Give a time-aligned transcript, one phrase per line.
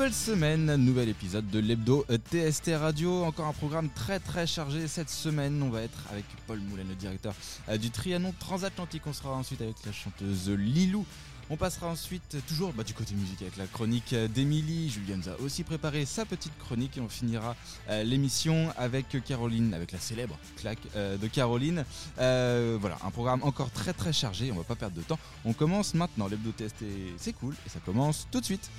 [0.00, 3.22] Nouvelle semaine, nouvel épisode de l'hebdo TST Radio.
[3.22, 5.62] Encore un programme très très chargé cette semaine.
[5.62, 7.34] On va être avec Paul Moulin, le directeur
[7.68, 9.02] euh, du Trianon Transatlantique.
[9.04, 11.04] On sera ensuite avec la chanteuse Lilou.
[11.52, 14.88] On passera ensuite toujours bah, du côté musique avec la chronique d'Emilie.
[14.88, 17.56] Julien a aussi préparé sa petite chronique et on finira
[17.88, 21.84] euh, l'émission avec Caroline, avec la célèbre claque euh, de Caroline.
[22.20, 25.18] Euh, voilà, un programme encore très très chargé, on va pas perdre de temps.
[25.44, 26.84] On commence maintenant, l'hebdo TST
[27.16, 28.70] c'est cool et ça commence tout de suite.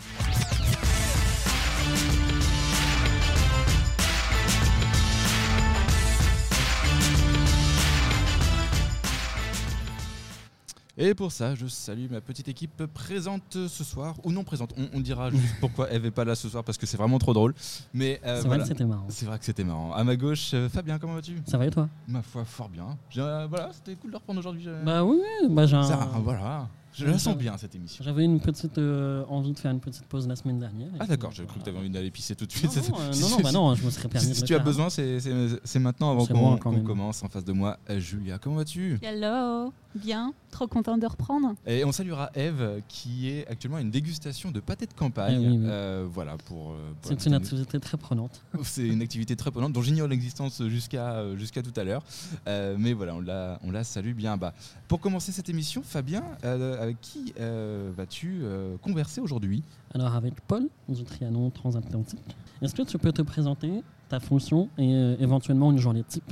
[10.98, 14.74] Et pour ça, je salue ma petite équipe présente ce soir, ou non présente.
[14.78, 17.18] On, on dira juste pourquoi elle n'est pas là ce soir, parce que c'est vraiment
[17.20, 17.54] trop drôle.
[17.94, 19.06] Mais euh, C'est vrai que c'était marrant.
[19.10, 19.94] C'est vrai que c'était marrant.
[19.94, 21.38] À ma gauche, euh, Fabien, comment vas-tu?
[21.48, 21.88] Ça va et toi?
[22.08, 22.98] Ma foi, fort bien.
[23.18, 24.66] Euh, voilà, c'était cool de reprendre aujourd'hui.
[24.86, 26.68] Bah oui, bah j'ai un- Ça, voilà.
[26.94, 28.04] Je la sens bien cette émission.
[28.04, 30.90] J'avais une petite euh, envie de faire une petite pause la semaine dernière.
[31.00, 32.90] Ah d'accord, j'ai cru que tu avais envie d'aller pisser tout de Non, suite.
[32.92, 34.56] non, euh, non, non, bah non, je me serais permis Si, de si le tu
[34.56, 37.24] as besoin, c'est- maintenant avant qu'on bon, commence.
[37.24, 39.00] En face de moi, Julia, comment vas-tu?
[39.02, 41.56] Hello, bien, trop contente de reprendre.
[41.66, 45.40] Et on saluera Eve qui est actuellement à une dégustation de pâté de campagne.
[45.40, 45.66] Oui, oui.
[45.66, 46.72] Euh, voilà pour.
[46.74, 48.44] euh, pour C'est une activité très prenante.
[48.64, 52.04] C'est une activité très prenante dont j'ignore l'existence jusqu'à euh, jusqu'à tout à l'heure.
[52.48, 54.54] Euh, mais voilà, on la, on la salue bien bas.
[54.88, 59.64] Pour commencer cette émission, Fabien, euh, avec qui euh, vas-tu euh, converser aujourd'hui?
[59.96, 62.20] Alors avec Paul du Trianon Transatlantique,
[62.62, 66.32] est-ce que tu peux te présenter ta fonction et euh, éventuellement une journée type?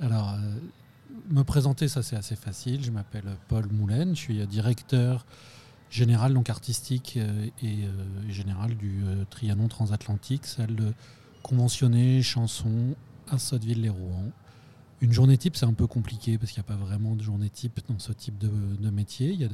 [0.00, 0.58] Alors, euh,
[1.30, 2.84] me présenter, ça c'est assez facile.
[2.84, 5.26] Je m'appelle Paul Moulin, je suis directeur
[5.90, 10.92] général, donc artistique euh, et euh, général du euh, Trianon Transatlantique, salle
[11.42, 12.94] conventionnée, chanson
[13.30, 14.30] à Sotteville-les-Rouen.
[15.00, 17.48] Une journée type, c'est un peu compliqué parce qu'il n'y a pas vraiment de journée
[17.48, 19.30] type dans ce type de, métier.
[19.30, 19.48] Il y, a,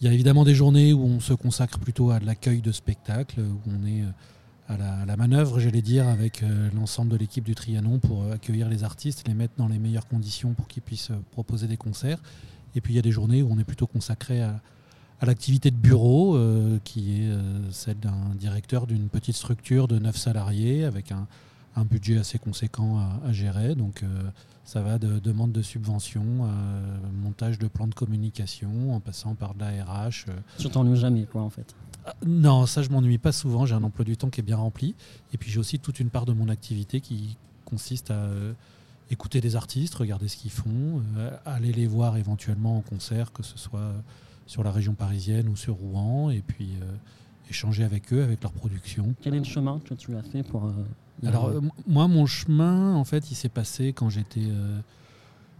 [0.00, 3.40] il y a évidemment des journées où on se consacre plutôt à l'accueil de spectacles,
[3.40, 4.04] où on est
[4.68, 8.68] à la, manœuvre, j'allais dire, avec euh, l'ensemble de l'équipe du Trianon pour euh, accueillir
[8.68, 12.18] les artistes, les mettre dans les meilleures conditions pour qu'ils puissent euh, proposer des concerts.
[12.74, 14.60] Et puis il y a des journées où on est plutôt consacré à,
[15.22, 16.38] l'activité de bureau,
[16.84, 17.30] qui est
[17.70, 21.26] celle d'un directeur d'une petite structure de 9 salariés avec un,
[21.86, 23.74] budget assez conséquent à, gérer.
[23.74, 24.04] Donc
[24.66, 26.22] ça va de demande de subvention
[27.22, 30.26] montage de plans de communication, en passant par de la RH.
[30.68, 31.74] t'ennuies jamais, quoi, en fait.
[32.26, 33.66] Non, ça je m'ennuie pas souvent.
[33.66, 34.94] J'ai un emploi du temps qui est bien rempli.
[35.32, 38.52] Et puis j'ai aussi toute une part de mon activité qui consiste à euh,
[39.10, 43.42] écouter des artistes, regarder ce qu'ils font, euh, aller les voir éventuellement en concert, que
[43.42, 43.92] ce soit
[44.46, 46.94] sur la région parisienne ou sur Rouen, et puis euh,
[47.50, 49.14] échanger avec eux, avec leur production.
[49.20, 50.66] Quel est le chemin que tu as fait pour...
[50.66, 50.72] euh,
[51.26, 54.48] Alors euh, moi, mon chemin, en fait, il s'est passé quand j'étais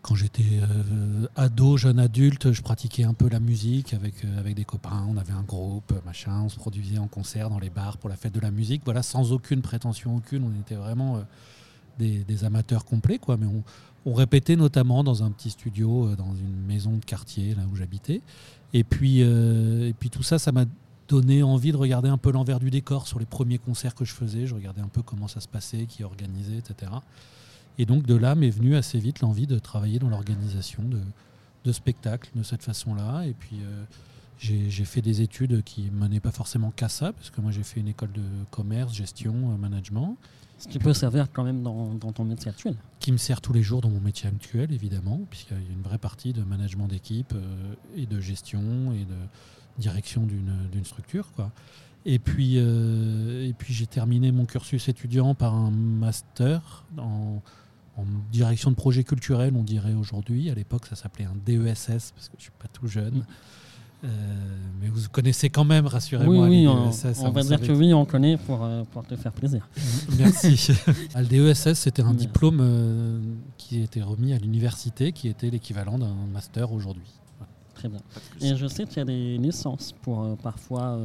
[0.07, 2.53] quand j'étais euh, ado, jeune adulte.
[2.53, 5.05] Je pratiquais un peu la musique avec euh, avec des copains.
[5.09, 6.43] On avait un groupe, machin.
[6.43, 8.83] On se produisait en concert dans les bars pour la fête de la musique.
[8.85, 10.45] Voilà, sans aucune prétention aucune.
[10.45, 13.37] On était vraiment euh, des, amateurs complets, quoi.
[13.37, 13.65] Mais on,
[14.05, 18.23] on répétait notamment dans un petit studio, dans une maison de quartier là où j'habitais.
[18.75, 20.67] Et et puis tout ça, ça m'a
[21.09, 24.13] donné envie de regarder un peu l'envers du décor sur les premiers concerts que je
[24.13, 24.47] faisais.
[24.47, 26.93] Je regardais un peu comment ça se passait, qui organisait, etc.
[27.79, 31.01] Et donc de là m'est venue assez vite l'envie de travailler dans l'organisation de,
[31.65, 33.25] de spectacles de cette façon-là.
[33.27, 33.85] Et puis euh,
[34.39, 37.63] j'ai fait des études qui ne menaient pas forcément qu'à ça, parce que moi j'ai
[37.63, 40.17] fait une école de commerce, gestion, euh, management,
[40.59, 42.77] Ce qui peut servir quand même dans, dans ton métier actuel.
[43.01, 45.83] qui me sert tous les jours dans mon métier actuel, évidemment, puisqu'il y a une
[45.83, 49.17] vraie partie de management d'équipe euh, et de gestion et de
[49.79, 51.33] direction d'une d'une structure.
[51.33, 51.51] Quoi.
[52.09, 57.43] Et puis, euh, et puis j'ai terminé mon cursus étudiant par un master en,
[57.97, 60.51] en direction de projet culturel, on dirait aujourd'hui.
[60.51, 63.25] À l'époque, ça s'appelait un DESS, parce que je ne suis pas tout jeune.
[64.05, 64.09] Euh,
[64.81, 66.47] mais vous connaissez quand même, rassurez-moi.
[66.47, 68.85] oui, on, DESS, on hein, va vous dire savez que oui, on connaît pour, euh,
[68.93, 69.69] pour te faire plaisir.
[70.19, 70.71] Merci.
[71.15, 73.21] Ah, le DESS, c'était un diplôme euh,
[73.57, 77.11] qui était remis à l'université, qui était l'équivalent d'un master aujourd'hui.
[77.75, 78.01] Très bien.
[78.41, 80.99] Et je sais qu'il y a des licences pour euh, parfois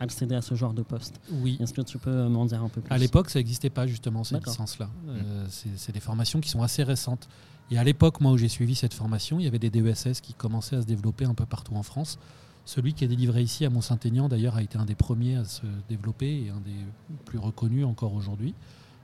[0.00, 1.20] accéder à ce genre de poste.
[1.30, 1.56] Oui.
[1.60, 2.92] Est-ce que tu peux euh, m'en dire un peu plus?
[2.92, 4.88] À l'époque, ça n'existait pas justement ces licences-là.
[5.08, 7.28] Euh, c'est des formations qui sont assez récentes.
[7.70, 10.34] Et à l'époque, moi, où j'ai suivi cette formation, il y avait des DESS qui
[10.34, 12.18] commençaient à se développer un peu partout en France.
[12.66, 15.66] Celui qui est délivré ici à Mont-Saint-Aignan, d'ailleurs, a été un des premiers à se
[15.88, 16.76] développer et un des
[17.24, 18.54] plus reconnus encore aujourd'hui.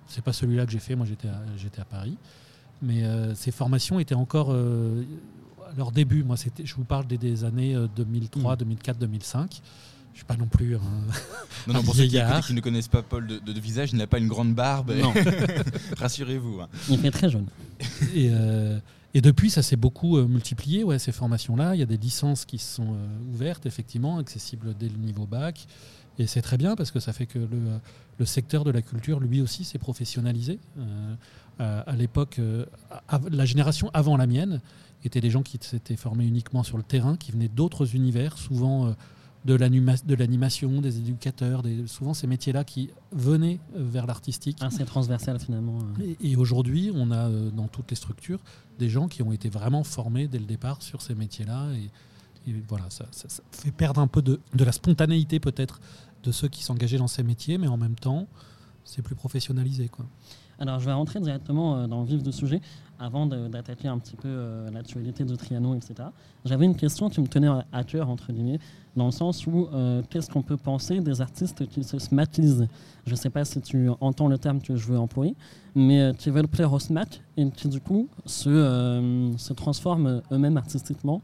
[0.07, 1.29] C'est pas celui-là que j'ai fait, moi j'étais
[1.81, 2.17] à, Paris.
[2.83, 5.05] Mais euh, ces formations étaient encore euh,
[5.71, 6.25] à leur début.
[6.25, 8.59] Moi, je vous parle des, des années euh, 2003, Mm.
[8.59, 9.63] 2004, 2005.
[10.13, 10.77] Je suis pas non plus.
[10.77, 10.81] un-
[11.67, 12.17] Non, non, pour ceux qui,
[12.55, 14.93] ne connaissent pas Paul de, de- de visage, il n'a pas une grande barbe.
[14.93, 15.13] Non,
[15.99, 16.61] Rassurez-vous.
[16.61, 16.69] hein.
[16.89, 17.47] il fait très jeune.
[18.15, 18.79] Et, euh,
[19.15, 21.75] et depuis, ça s'est beaucoup euh, multiplié, ouais, ces formations-là.
[21.75, 25.27] Il y a des licences qui se sont euh, ouvertes, effectivement, accessibles dès le niveau
[25.27, 25.67] bac.
[26.19, 27.49] Et c'est très bien parce que ça fait que le,
[28.19, 30.59] le secteur de la culture, lui aussi, s'est professionnalisé.
[30.79, 31.15] Euh,
[31.59, 32.65] à à l'époque, euh,
[33.31, 34.61] la génération avant la mienne
[35.05, 38.87] étaient des gens qui s'étaient formés uniquement sur le terrain, qui venaient d'autres univers, souvent
[38.87, 38.93] euh,
[39.47, 44.59] de l'anima- de l'animation, des éducateurs, des, souvent ces métiers-là qui venaient euh, vers l'artistique.
[44.61, 45.79] Assez transversal finalement.
[45.99, 46.15] euh.
[46.21, 48.41] Et, et aujourd'hui, on a euh, dans toutes les structures
[48.79, 51.69] des gens qui ont été vraiment formés dès le départ sur ces métiers-là.
[51.73, 55.81] Et, et voilà, ça, ça- ça fait perdre un peu de, de la spontanéité peut-être
[56.23, 58.27] de ceux qui s'engageaient dans ces métiers, mais en même temps,
[58.85, 59.89] c'est plus professionnalisé.
[59.89, 60.07] Quoi.
[60.59, 62.61] Alors, je vais rentrer directement euh, dans le vif du sujet
[62.99, 65.95] avant d'attaquer un petit peu euh, l'actualité de Trianon, etc.
[66.45, 68.59] J'avais une question qui me tenait à- cœur, entre guillemets,
[68.95, 72.69] dans le sens où euh, qu'est-ce qu'on peut penser des artistes qui se smatisent?
[73.07, 75.35] Je ne sais pas si tu entends le terme que je veux employer,
[75.75, 80.59] mais euh, qui veulent plaire au smack et qui, du coup, se, se transforment eux-mêmes
[80.59, 81.23] artistiquement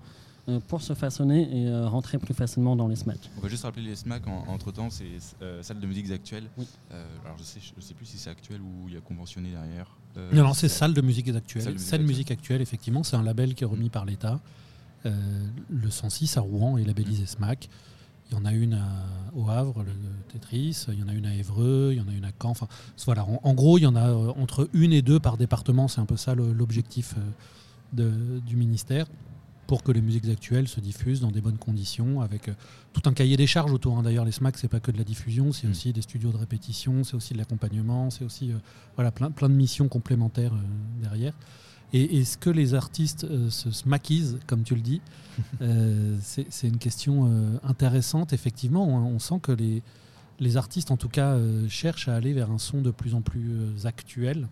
[0.69, 3.31] pour se façonner et euh, rentrer plus facilement dans les smacks.
[3.37, 5.05] On va juste rappeler les SMAC en- entre temps, c'est
[5.43, 6.45] euh, salle de musique actuelle.
[6.57, 6.67] Oui.
[6.93, 9.51] Euh, alors je sais, je sais plus si c'est actuel ou il y a conventionné
[9.51, 9.97] derrière.
[10.17, 11.63] Euh, non, non, c'est Salle de musique actuelle.
[11.63, 12.07] Salle de musique Salle actuelle.
[12.07, 14.41] musique actuelle, effectivement, c'est un label qui est remis par l'État.
[15.05, 15.11] Euh,
[15.69, 17.69] le 106 à Rouen est labellisé SMAC.
[18.31, 19.05] Il y en a une à-
[19.35, 19.93] au Havre, le
[20.33, 20.87] Tetris.
[20.89, 21.91] Il y en a une à Évreux.
[21.93, 22.51] Il y en a une à Caen.
[22.51, 22.67] Enfin,
[23.05, 23.25] voilà.
[23.25, 25.87] En, en gros, il y en a euh, entre une et deux par département.
[25.89, 27.15] C'est un peu ça l'objectif
[27.99, 29.07] euh, du ministère
[29.67, 32.53] pour que les musiques actuelles se diffusent dans des bonnes conditions, avec euh,
[32.93, 33.99] tout un cahier des charges autour.
[33.99, 34.03] hein.
[34.03, 35.71] D'ailleurs, les SMAC, c'est pas que de la diffusion, c'est Mm.
[35.71, 38.57] aussi des studios de répétition, c'est aussi de l'accompagnement, c'est aussi euh,
[38.95, 41.35] voilà, plein, plein de missions complémentaires euh, derrière.
[41.93, 45.01] Et est-ce que les artistes euh, se smackisent, comme tu le dis
[46.21, 48.87] C'est une question intéressante, effectivement.
[48.89, 49.83] On, on sent que les,
[50.41, 51.37] les artistes, en tout cas,
[51.69, 54.49] cherchent à aller vers un son de plus en plus actuel,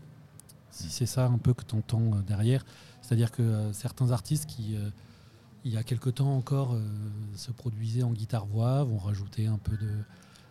[0.71, 2.65] si c'est ça un peu que tu entends derrière.
[3.05, 4.89] C'est-à-dire que euh, certains artistes qui, euh,
[5.67, 6.81] il y a quelque temps encore, euh,
[7.35, 9.91] se produisaient en guitare-voix, vont rajouter un peu de,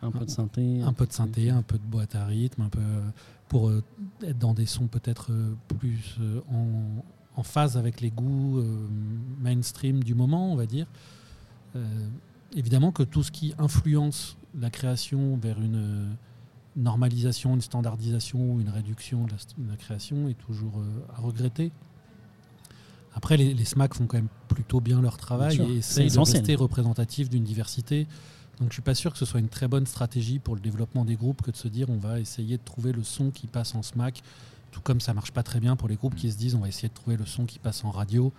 [0.03, 0.81] Un peu de synthé.
[0.83, 2.81] un peu de synthé, un peu de boîte à rythme, un peu
[3.50, 3.83] pour euh,
[4.21, 7.03] être dans des sons peut-être euh, plus euh, en,
[7.35, 8.63] en phase avec les goûts
[9.41, 10.85] mainstream du moment, on va dire.
[12.56, 16.15] Évidemment que tout ce qui influence la création vers une
[16.75, 20.79] normalisation, une standardisation, une réduction de la, st- de la création est toujours
[21.15, 21.71] à regretter.
[23.15, 26.19] Après, les, les SMAC font quand même plutôt bien leur travail Bien et c'est de
[26.19, 28.07] rester représentatifs d'une diversité.
[28.60, 31.06] Donc je suis pas sûr que ce soit une très bonne stratégie pour le développement
[31.06, 33.74] des groupes que de se dire on va essayer de trouver le son qui passe
[33.74, 34.21] en SMAC,
[34.71, 36.68] tout comme ça marche pas très bien pour les groupes qui se disent on va
[36.68, 38.31] essayer de trouver le son qui passe en radio.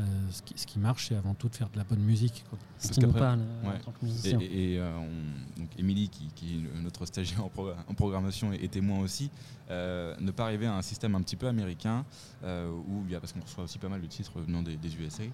[0.00, 2.44] Euh, ce, qui, ce qui marche, c'est avant tout de faire de la bonne musique.
[2.48, 2.58] quoi.
[2.78, 3.76] Ce Parce qui nous qu'après- parle euh, ouais.
[3.76, 4.38] en tant que Et, musicien.
[4.40, 8.60] et, euh, on- donc Émilie, qui, qui est notre stagiaire en, pro- en programmation et,
[8.62, 9.30] et témoin aussi,
[9.70, 12.06] euh, ne pas arriver à un système un petit peu américain,
[12.44, 14.76] euh, où il y a, parce qu'on reçoit aussi pas mal de titres venant des,
[14.76, 15.24] des USA,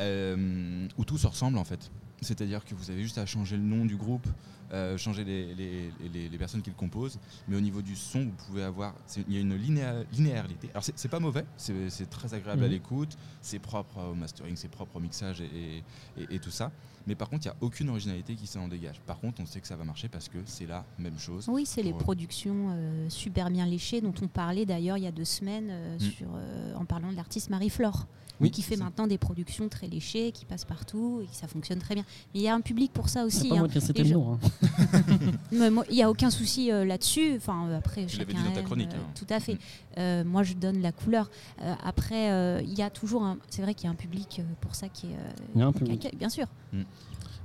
[0.00, 1.90] euh, où tout se ressemble en fait.
[2.20, 4.26] C'est-à-dire que vous avez juste à changer le nom du groupe,
[4.72, 8.20] euh, changer les, les- les- les personnes qui le composent, mais au niveau du son,
[8.24, 8.94] vous pouvez avoir,
[9.28, 10.68] il y a une linéa- linéarité.
[10.70, 12.72] Alors c'est pas mauvais, c'est très agréable à Mhm.
[12.72, 15.84] l'écoute, c'est propre au mastering, c'est propre au mixage et, et-
[16.22, 16.72] et- et tout ça.
[17.06, 19.00] Mais par contre, il n'y a aucune originalité qui s'en dégage.
[19.06, 21.44] Par contre, on sait que ça va marcher parce que c'est la même chose.
[21.48, 25.06] Oui, c'est les Pour- productions euh, super bien léchées dont on parlait d'ailleurs il y
[25.06, 26.00] a deux semaines euh, Mm.
[26.00, 28.06] sur, euh, en parlant de l'artiste Marie-Flore.
[28.40, 28.84] Oui, qui fait ça.
[28.84, 32.04] maintenant des productions très léchées, qui passent partout et qui ça fonctionne très bien.
[32.34, 33.48] Mais il y a un public pour ça C'est aussi.
[33.48, 33.68] pas hein.
[34.04, 34.38] gens- nom.
[34.42, 35.82] hein.
[35.90, 37.34] Il n'y a aucun souci euh, là-dessus.
[37.36, 39.10] Enfin, euh, après, Tu l'avais chacun dit dans ta aime, chronique, euh, hein.
[39.14, 39.54] Tout à fait.
[39.54, 39.58] Mm.
[39.98, 41.30] Euh, moi, je donne la couleur.
[41.62, 43.38] Euh, après, euh, il y a toujours un.
[43.48, 45.14] C'est vrai qu'il y a un public euh, pour ça qui est.
[45.14, 46.14] euh, Il y a un public.
[46.18, 46.46] bien sûr.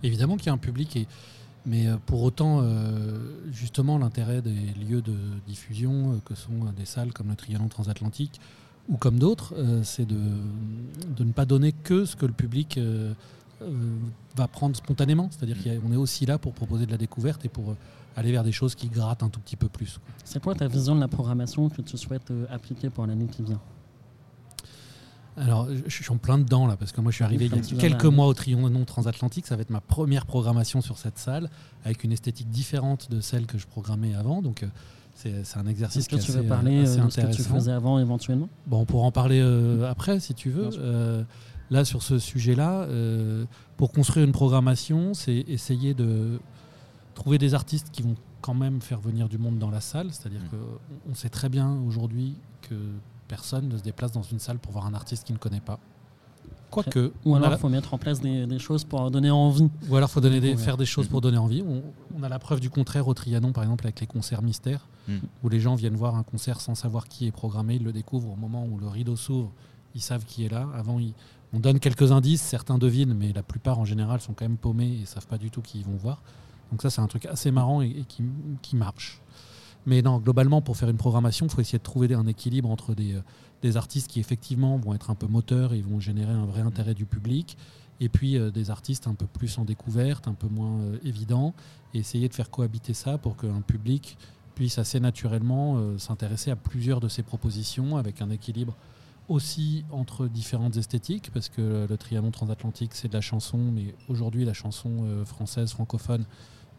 [0.04, 1.08] Évidemment qu'il y a un public, et,
[1.66, 2.64] mais pour autant,
[3.52, 4.50] justement, l'intérêt des
[4.90, 5.16] lieux de
[5.48, 8.42] diffusion, que sont des salles comme le Trianon transatlantique
[8.90, 10.20] ou comme d'autres, euh, c'est de,
[11.16, 13.14] de ne pas donner que ce que le public euh,
[13.62, 13.98] euh,
[14.36, 15.30] va prendre spontanément.
[15.32, 17.76] C'est-à-dire qu'on est aussi là pour proposer de la découverte et pour
[18.16, 20.00] aller vers des choses qui grattent un tout petit peu plus.
[20.26, 23.44] C'est quoi ta vision de la programmation que tu souhaites euh, appliquer pour l'année qui
[23.44, 23.62] vient?
[25.38, 27.58] Alors, je suis en plein dedans là, parce que moi je suis arrivé il y
[27.58, 29.48] a quelques mois au Trianon transatlantique.
[29.48, 31.50] Ça va être ma première programmation sur cette salle,
[31.86, 34.42] avec une esthétique différente de celle que je programmais avant.
[34.42, 34.68] Donc, euh,
[35.44, 37.32] c'est un exercice qui est tu assez, veux euh, parler assez euh, de ce que
[37.32, 38.50] tu faisais avant éventuellement?
[38.68, 40.70] Bon, on pourra en parler euh, après si tu veux.
[40.78, 41.24] Euh,
[41.70, 43.46] là, sur ce sujet-là, euh,
[43.78, 46.40] pour construire une programmation, c'est essayer de
[47.16, 50.08] trouver des artistes qui vont quand même faire venir du monde dans la salle.
[50.12, 50.50] C'est-à-dire Mm.
[50.50, 52.36] qu'on on sait très bien aujourd'hui
[52.68, 52.76] que
[53.28, 55.80] personne ne se déplace dans une salle pour voir un artiste qu'il ne connaît pas.
[56.72, 59.12] Quoique, Ou on a alors la- il faut mettre en place des, des choses pour
[59.12, 59.70] donner envie.
[59.90, 60.66] ou alors faut donner des, Découvrir.
[60.66, 61.62] faire des choses pour donner envie.
[61.68, 61.84] On,
[62.18, 65.16] on a la preuve du contraire au Trianon, par exemple, avec les concerts mystères, Mm.
[65.44, 68.32] où les gens viennent voir un concert sans savoir qui est programmé, ils le découvrent
[68.32, 69.52] au moment où le rideau s'ouvre,
[69.96, 70.68] ils savent qui est là.
[70.76, 71.14] Avant, ils-
[71.54, 75.00] on donne quelques indices, certains devinent, mais la plupart en général sont quand même paumés
[75.02, 76.22] et savent pas du tout qui ils vont voir.
[76.72, 78.24] Donc ça, c'est un truc assez marrant et, qui,
[78.62, 79.20] qui, marche.
[79.86, 82.94] Mais non, globalement, pour faire une programmation, il faut essayer de trouver un équilibre entre
[82.94, 83.20] des,
[83.62, 86.94] des, artistes qui effectivement vont être un peu moteurs et vont générer un vrai intérêt
[86.94, 87.58] du public,
[88.00, 91.54] et puis des artistes un peu plus en découverte, un peu moins évidents,
[91.94, 94.18] et essayer de faire cohabiter ça pour qu'un public
[94.54, 98.76] puisse assez naturellement s'intéresser à plusieurs de ces propositions avec un équilibre
[99.32, 104.46] aussi entre différentes esthétiques, parce que le Trianon transatlantique, c'est de la chanson, mais aujourd'hui,
[104.46, 106.26] la chanson euh, française, francophone,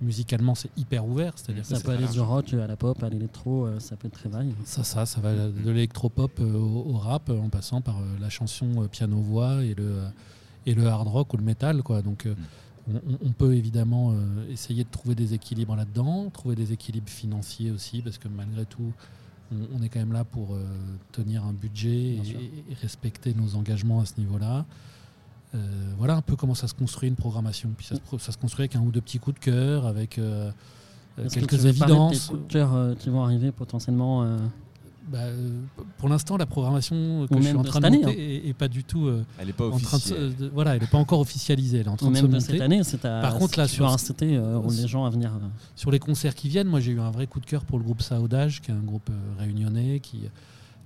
[0.03, 1.33] musicalement, c'est hyper ouvert.
[1.37, 4.15] C'est-à-dire ça peut aller du rock à la pop, à l'électro, euh, ça peut être
[4.15, 4.53] très vague.
[4.65, 9.65] Ça, ça, ça va de l'électro-pop euh, au, rap, en passant par la chanson piano-voix
[9.65, 10.01] et le,
[10.67, 11.83] et le hard rock ou le metal.
[11.83, 12.03] Quoi.
[12.03, 12.29] Donc,
[13.25, 14.15] on, peut évidemment
[14.51, 18.93] essayer de trouver des équilibres là-dedans, trouver des équilibres financiers aussi, parce que malgré tout,
[19.75, 20.65] on, est quand même là pour euh,
[21.13, 24.65] tenir un budget et, respecter nos engagements à ce niveau-là.
[25.55, 25.59] Euh,
[25.99, 27.71] voilà un peu comment ça se construit une programmation.
[27.77, 30.51] Puis ça, se, construit avec un ou deux petits coups de cœur, avec euh,
[31.31, 32.29] quelques évidences.
[32.29, 34.39] coups de cœur qui vont arriver potentiellement
[35.09, 35.61] bah, euh,
[35.99, 38.41] pour l'instant, la programmation que je suis en train de, monter hein.
[38.49, 39.07] est, pas du tout.
[39.07, 40.33] Euh, elle n'est pas officielle.
[40.53, 41.79] voilà, elle n'est pas encore officialisée.
[41.79, 42.41] Elle est en train de se monter.
[42.41, 45.33] cette année, c'est Par contre, là, sur inciter euh, les gens à venir.
[45.75, 47.85] Sur les concerts qui viennent, moi, j'ai eu un vrai coup de cœur pour le
[47.85, 50.21] groupe Saudage, qui est un groupe réunionnais qui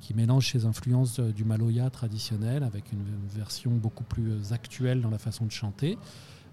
[0.00, 5.18] qui mélange ses influences du Maloya traditionnel avec une version beaucoup plus actuelle dans la
[5.18, 5.98] façon de chanter.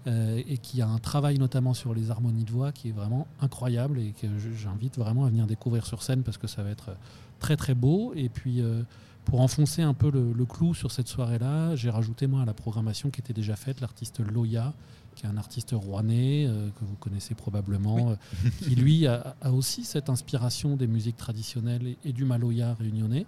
[0.06, 3.98] et qui a un travail notamment sur les harmonies de voix qui est vraiment incroyable
[3.98, 6.90] et que j'invite vraiment à venir découvrir sur scène parce que ça va être
[7.38, 8.12] très très beau.
[8.14, 8.82] Et puis euh,
[9.24, 13.10] pour enfoncer un peu le, clou sur cette soirée-là, j'ai rajouté moi à la programmation
[13.10, 14.74] qui était déjà faite l'artiste Loya,
[15.14, 18.14] qui est un artiste rouennais euh, que vous connaissez probablement, euh,
[18.62, 23.26] qui lui a, aussi cette inspiration des musiques traditionnelles et, du maloya réunionnais,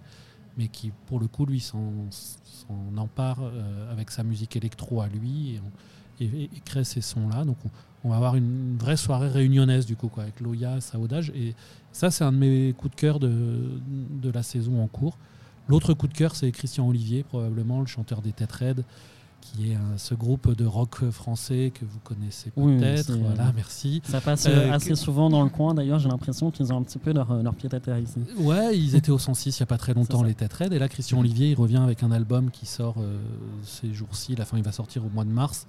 [0.57, 2.07] mais qui pour le coup lui s'en
[2.97, 3.39] empare
[3.91, 5.59] avec sa musique électro à lui
[6.19, 7.45] et, crée ces sons-là.
[7.45, 7.57] Donc
[8.03, 11.31] on, va avoir une vraie soirée réunionnaise du coup, quoi, avec Loya, Saudage.
[11.35, 11.53] Et
[11.91, 13.79] ça, c'est un de mes coups de cœur de,
[14.21, 15.17] de la saison en cours.
[15.67, 18.85] L'autre coup de cœur, c'est Christian Olivier, probablement le chanteur des Têtes Raides,
[19.41, 23.11] qui est ce groupe de rock français que vous connaissez peut-être.
[23.11, 24.01] voilà, merci.
[24.05, 25.73] Ça passe euh, assez souvent dans le coin.
[25.73, 28.19] D'ailleurs, j'ai l'impression qu'ils ont un petit peu leur, leur pied à terre ici.
[28.37, 30.73] Ouais, ils étaient au 106 il n'y a pas très longtemps, les Têtes Raides.
[30.73, 33.17] Et là, Christian Olivier, il revient avec un album qui sort euh,
[33.63, 34.35] ces jours-ci.
[34.35, 35.67] La fin, il va sortir au mois de mars.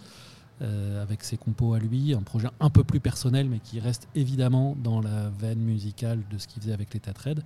[0.61, 4.09] Euh, avec ses compos à lui, un projet un peu plus personnel, mais qui reste
[4.17, 7.45] évidemment dans la veine musicale de ce qu'il faisait avec les Red.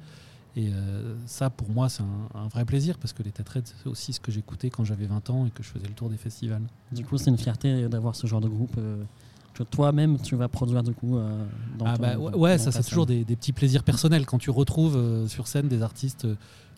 [0.55, 2.03] Et euh, ça, pour moi, c'est
[2.35, 5.31] un, vrai plaisir parce que les Red, c'est aussi ce que j'écoutais quand j'avais 20
[5.31, 6.63] ans et que je faisais le tour des festivals.
[6.93, 9.03] Du coup, c'est une fierté d'avoir ce genre de groupe euh,
[9.55, 11.19] que toi-même, tu vas produire du coup
[11.79, 14.27] dans ah bah, Ouais, ça, c'est toujours des, petits plaisirs personnels.
[14.27, 16.27] Quand tu retrouves sur scène des artistes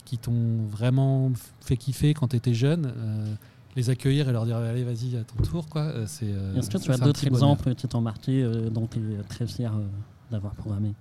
[0.03, 2.93] qui t'ont vraiment fait kiffer quand tu étais jeune
[3.75, 6.69] les accueillir et leur dire allez vas-y à ton tour quoi euh, c'est euh, est-ce
[6.69, 9.73] que tu as d'autres exemples qui t'ont marqué euh, dont tu es très fier
[10.31, 10.93] d'avoir programmé?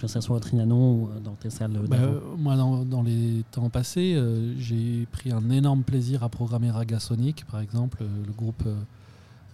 [0.00, 1.96] Que ce soit au Trianon ou dans tes salles bah,
[2.38, 4.18] moi dans, les temps passés
[4.58, 8.64] j'ai pris un énorme plaisir à programmer Raga Sonic par exemple le groupe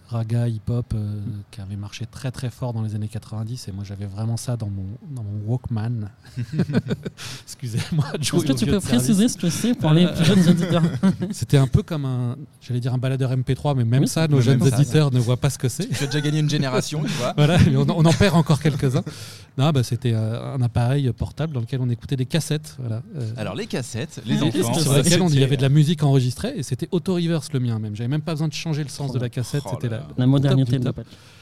[0.08, 1.20] raga, hip-hop euh,
[1.50, 4.56] qui avait marché très très fort dans les années 90 et moi j'avais vraiment ça
[4.56, 6.10] dans mon, dans mon Walkman.
[7.44, 8.04] Excusez-moi.
[8.20, 10.82] Est-ce que tu peux préciser ce que c'est pour les plus jeunes auditeurs
[11.32, 14.62] C'était un peu comme un, j'allais dire un baladeur MP3, mais même ça, nos jeunes
[14.62, 15.88] auditeurs ne voient pas ce que c'est.
[15.88, 17.34] Tu as déjà gagné une génération, tu vois.
[17.36, 19.04] voilà, on, on, en perd encore quelques-uns.
[19.58, 22.76] Non, bah, c'était euh, un appareil portable dans lequel on écoutait des cassettes.
[22.78, 23.02] Voilà.
[23.16, 23.32] Euh.
[23.36, 24.74] Alors les cassettes, les enfants.
[24.74, 27.96] Sur lesquelles il y avait de la musique enregistrée et c'était auto-reverse le mien même.
[27.96, 29.62] J'avais même pas besoin de changer le sens de la cassette.
[29.66, 30.92] Oh c'était la, la modernité de la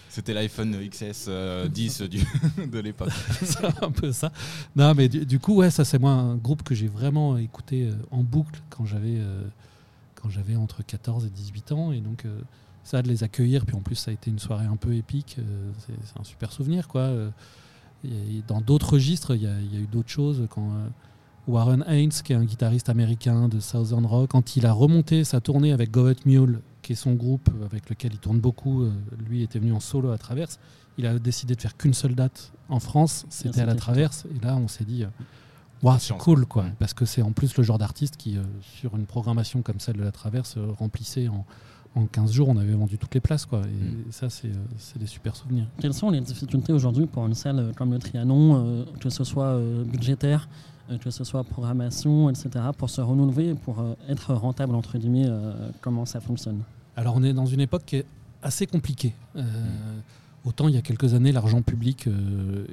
[0.08, 1.68] C'était l'iPhone XS 10 euh,
[2.08, 2.20] du,
[2.70, 3.10] de l'époque.
[3.42, 4.32] c'est un peu ça.
[4.76, 8.22] Non, mais du, coup, ouais, ça c'est moi un groupe que j'ai vraiment écouté en
[8.22, 9.18] boucle quand j'avais
[10.14, 12.24] quand j'avais entre 14 et 18 ans et donc
[12.82, 15.36] ça de les accueillir puis en plus ça a été une soirée un peu épique.
[15.78, 17.10] c'est un super souvenir quoi
[18.46, 20.46] dans d'autres registres, il y, a, eu d'autres choses.
[20.50, 20.88] Quand euh,
[21.48, 25.40] Warren Haynes, qui est un guitariste américain de Southern Rock, quand il a remonté sa
[25.40, 28.92] tournée avec Govet Mule, qui est son groupe avec lequel il tourne beaucoup, euh,
[29.28, 30.58] lui était venu en solo à Traverse,
[30.98, 34.26] il a décidé de faire qu'une seule date en France, c'était à la Traverse.
[34.36, 37.64] Et là, on s'est dit, euh, c'est cool, quoi, parce que c'est en plus le
[37.64, 41.44] genre d'artiste qui, sur une programmation comme celle de la Traverse, remplissait en
[41.96, 43.46] en 15 jours, on avait vendu toutes les places.
[43.46, 43.60] Quoi.
[43.60, 44.10] Et mm.
[44.10, 45.66] ça, euh, c'est des super souvenirs.
[45.78, 49.46] Quelles sont les difficultés aujourd'hui pour une salle comme le Trianon, euh, que ce soit
[49.46, 50.48] euh, budgétaire,
[51.00, 55.30] que ce soit programmation, etc., pour se renouveler, pour être rentable, entre guillemets,
[55.80, 56.60] comment ça fonctionne?
[56.96, 58.06] Alors, on est dans une époque qui est
[58.42, 59.14] assez compliquée.
[59.34, 59.42] Mm.
[60.44, 62.06] Autant il y a quelques années, l'argent public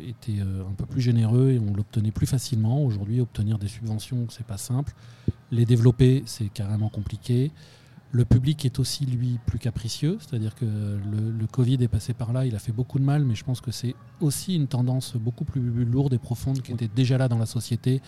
[0.05, 2.83] était un peu plus généreux et on l'obtenait plus facilement.
[2.83, 4.93] Aujourd'hui, obtenir des subventions, c'est pas simple.
[5.51, 7.49] Les développer, c'est carrément compliqué.
[8.11, 12.33] Le public est aussi, lui, plus capricieux, c'est-à-dire que le, le Covid est passé par
[12.33, 15.15] là, il a fait beaucoup de mal, mais je pense que c'est aussi une tendance
[15.15, 18.01] beaucoup plus lourde et profonde qui était déjà là dans la société,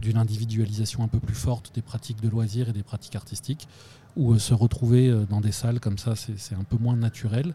[0.00, 3.68] d'une individualisation un peu plus forte des pratiques de loisirs et des pratiques artistiques,
[4.16, 7.54] où euh, se retrouver euh, dans des salles comme ça, c'est un peu moins naturel.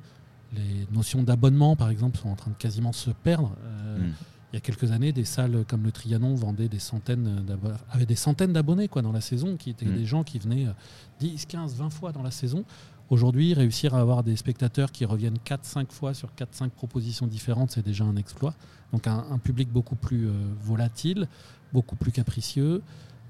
[0.53, 3.55] Les notions d'abonnement, par exemple, sont en train de quasiment se perdre.
[3.63, 4.13] Euh, Mm.
[4.51, 7.43] il y a quelques années, des salles comme le Trianon vendaient des centaines
[7.91, 9.95] avaient des centaines d'abonnés quoi dans la saison, qui étaient Mm.
[9.95, 10.73] des gens qui venaient euh,
[11.19, 12.63] 10, 15, 20 fois dans la saison.
[13.09, 17.83] Aujourd'hui, réussir à avoir des spectateurs qui reviennent 4-5 fois sur 4-5 propositions différentes, c'est
[17.85, 18.53] déjà un exploit.
[18.91, 20.31] Donc un, un public beaucoup plus euh,
[20.61, 21.27] volatile,
[21.73, 22.81] beaucoup plus capricieux,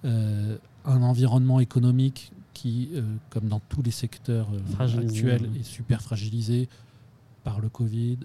[0.05, 6.01] euh, un environnement économique qui, euh, comme dans tous les secteurs euh, actuels, est super
[6.01, 6.67] fragilisé
[7.43, 8.17] par le Covid,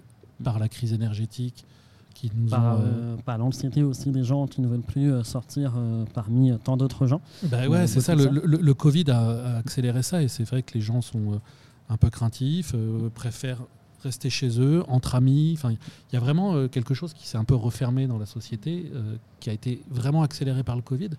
[0.43, 1.65] par la crise énergétique,
[2.13, 5.73] qui nous Par, l'anxiété aussi des gens qui ne veulent plus sortir
[6.13, 7.21] parmi tant d'autres gens.
[7.43, 8.13] Bah Ouais, c'est ça.
[8.13, 11.39] Le, le- le Covid a, accéléré ça et c'est vrai que les gens sont
[11.87, 12.75] un peu craintifs,
[13.15, 13.61] préfèrent
[14.03, 15.53] rester chez eux, entre amis.
[15.57, 15.77] Enfin, il
[16.13, 19.15] y a vraiment euh, quelque chose qui s'est un peu refermé dans la société, euh,
[19.39, 21.09] qui a été vraiment accéléré par le Covid,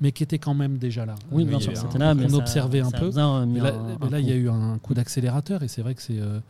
[0.00, 1.14] mais qui était quand même déjà là.
[1.30, 3.06] Oui, Euh, bien sûr, c'était là, mais on ça- observait un ça peu.
[3.08, 5.82] Mais là, un- mais un là, il y a eu un coup d'accélérateur et c'est
[5.82, 6.40] vrai que c'est euh,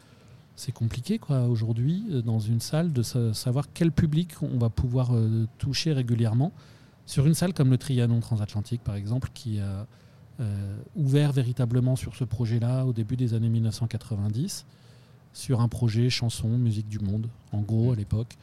[0.56, 5.14] c'est compliqué quoi aujourd'hui dans une salle de sa- savoir quel public on va pouvoir
[5.14, 6.50] euh, toucher régulièrement
[7.06, 9.86] sur une salle comme le Trianon transatlantique par exemple qui a
[10.94, 14.66] ouvert véritablement sur ce projet-là au début des années 1990
[15.32, 18.36] sur un projet chanson musique du monde en gros à l'époque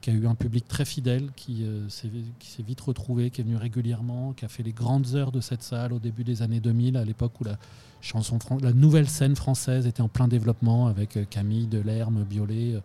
[0.00, 3.40] qui a eu un public très fidèle qui euh, s'est qui s'est vite retrouvé qui
[3.42, 6.40] est venu régulièrement qui a fait les grandes heures de cette salle au début des
[6.42, 7.58] années 2000 à l'époque où la
[8.00, 12.80] chanson la nouvelle scène française était en plein développement avec euh, Camille Delerme, Biolay, euh,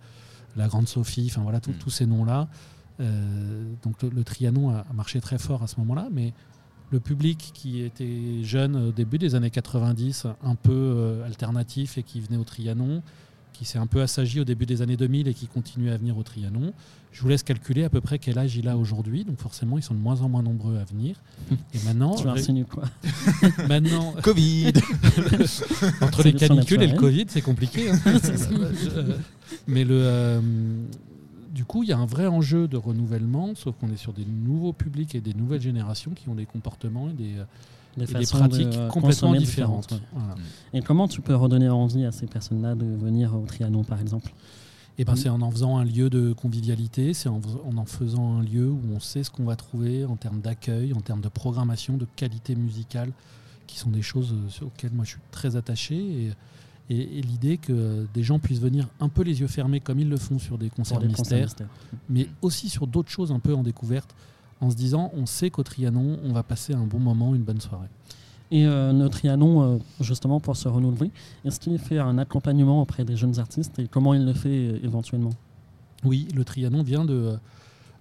[0.58, 1.78] la grande Sophie, enfin voilà tout- Mm.
[1.80, 2.48] tous ces noms-là.
[3.84, 6.34] Donc le, le Trianon a, marché très fort à ce moment-là, mais
[6.92, 12.22] le public qui était jeune au début des années 90, un peu alternatif et qui
[12.22, 13.02] venait au Trianon,
[13.58, 16.18] qui s'est un peu assagi au début des années 2000 et qui continue à venir
[16.18, 16.74] au Trianon.
[17.12, 19.82] Je vous laisse calculer à peu près quel âge il a aujourd'hui, donc forcément ils
[19.84, 21.16] sont de moins en moins nombreux à venir.
[21.74, 22.84] Et maintenant, Tu insinues quoi
[23.70, 24.74] maintenant Covid
[26.02, 26.98] entre les canicules et le.
[26.98, 27.90] Covid, c'est compliqué.
[27.90, 28.00] hein.
[28.06, 29.18] Euh,
[29.68, 30.42] Mais le, euh,
[31.54, 34.26] du coup, il y a un vrai enjeu de renouvellement, sauf qu'on est sur des
[34.26, 37.34] nouveaux publics et des nouvelles générations qui ont des comportements et des,
[37.98, 39.92] Des des façons pratiques de, euh, complètement différentes.
[39.92, 39.98] ouais.
[40.14, 40.36] Voilà.
[40.74, 44.34] Et comment tu peux redonner envie à ces personnes-là de venir au Trianon, par exemple?
[44.98, 45.18] Et ben, Mm.
[45.18, 48.70] c'est en en faisant un lieu de convivialité, c'est en, en en faisant un lieu
[48.70, 52.06] où on sait ce qu'on va trouver en termes d'accueil, en termes de programmation, de
[52.16, 53.12] qualité musicale,
[53.68, 55.96] qui sont des choses euh, auxquelles moi je suis très attaché.
[55.96, 56.32] Et,
[56.90, 60.08] et- et l'idée que des gens puissent venir un peu les yeux fermés, comme ils
[60.10, 61.68] le font sur des concerts des concerts mystères, mystères
[62.10, 64.14] mais aussi sur d'autres choses un peu en découverte,
[64.66, 67.62] en se disant on sait qu'au Trianon, on va passer un bon moment, une bonne
[67.62, 67.88] soirée.
[68.52, 71.12] Et euh, le Trianon, euh, justement, pour se renouveler,
[71.46, 74.80] est-ce qu'il fait un accompagnement auprès des jeunes artistes et comment il le fait euh,
[74.84, 75.32] éventuellement?
[76.04, 77.38] Oui, le Trianon vient de,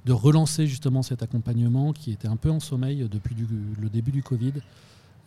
[0.05, 3.46] de relancer justement cet accompagnement qui était un peu en sommeil depuis du-
[3.81, 4.53] le début du Covid,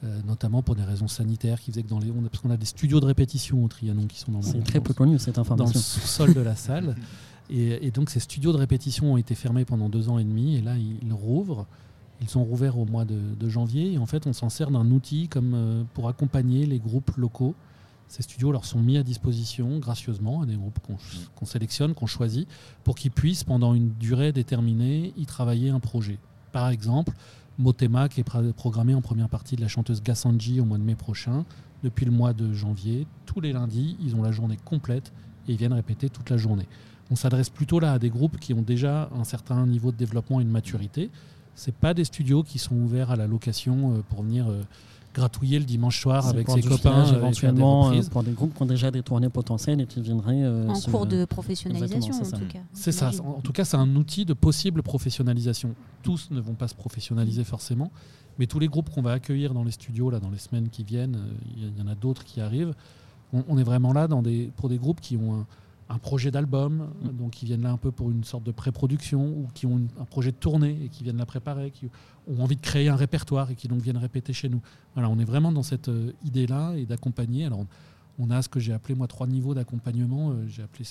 [0.04, 2.52] euh, notamment pour des raisons sanitaires qui faisaient que dans les, on a, parce qu'on
[2.52, 5.18] a des studios de répétition au Trianon qui sont dans, C'est dans- très peu connu
[5.18, 5.80] cette dans le information.
[5.80, 6.96] sous-sol de la salle.
[7.50, 10.56] Et, et donc ces studios de répétition ont été fermés pendant deux ans et demi
[10.56, 11.66] et là ils rouvrent.
[12.22, 14.90] Ils sont rouverts au mois de, de janvier et en fait on s'en sert d'un
[14.90, 17.54] outil comme euh, pour accompagner les groupes locaux.
[18.08, 20.98] Ces studios leur sont mis à disposition gracieusement à des groupes qu'on
[21.36, 22.48] qu'on sélectionne, qu'on choisit,
[22.84, 26.18] pour qu'ils puissent pendant une durée déterminée y travailler un projet.
[26.54, 27.14] Par exemple,
[27.58, 30.96] Motema qui est programmé en première partie de la chanteuse Gassanji au mois de mai
[30.96, 31.46] prochain.
[31.84, 35.12] Depuis le mois de janvier, tous les lundis, ils ont la journée complète
[35.48, 36.68] et ils viennent répéter toute la journée.
[37.12, 40.40] On s'adresse plutôt là à des groupes qui ont déjà un certain niveau de développement
[40.42, 41.10] et de maturité.
[41.56, 44.62] C'est pas des studios qui sont ouverts à la location euh, pour venir euh,
[45.14, 48.10] gratouiller le dimanche soir avec ses copains euh, des éventuellement euh, reprises.
[48.10, 50.90] pour des groupes qui ont déjà des tournées potentielles et qui viendraient euh, En se-
[50.92, 52.38] cours de professionnalisation, en c'est ça.
[52.38, 52.60] tout cas.
[52.74, 53.10] C'est ça.
[53.26, 55.74] En tout cas, c'est un outil de possible professionnalisation.
[56.04, 57.92] Tous ne vont pas se professionnaliser forcément,
[58.38, 60.84] mais tous les groupes qu'on va accueillir dans les studios là, dans les semaines qui
[60.84, 61.18] viennent,
[61.56, 62.76] il y, il y en a d'autres qui arrivent.
[63.34, 65.46] On, on est vraiment là dans des, pour des groupes qui ont un,
[65.90, 69.26] un projet d'album, euh, donc qui viennent là un peu pour une sorte de pré-production,
[69.26, 71.88] ou qui ont une- un projet de tournée et qui viennent la préparer, qui
[72.28, 74.62] ont envie de créer un répertoire et qui donc viennent répéter chez nous.
[74.96, 77.46] Voilà, on est vraiment dans cette euh, idée-là et d'accompagner.
[77.46, 77.68] Alors, on,
[78.20, 80.32] on a ce que j'ai appelé moi trois niveaux d'accompagnement.
[80.32, 80.86] Euh, j'ai appelé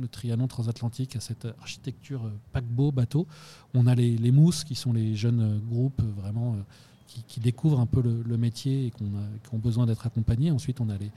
[0.00, 3.26] le Trianon transatlantique à cette architecture euh, paquebot, bateau.
[3.74, 6.56] On a les, les mousses qui sont les jeunes groupes vraiment
[7.06, 10.06] qui, qui découvrent un peu le, le métier et qu'on a- qui ont besoin d'être
[10.06, 10.50] accompagnés.
[10.50, 11.10] Ensuite, on a les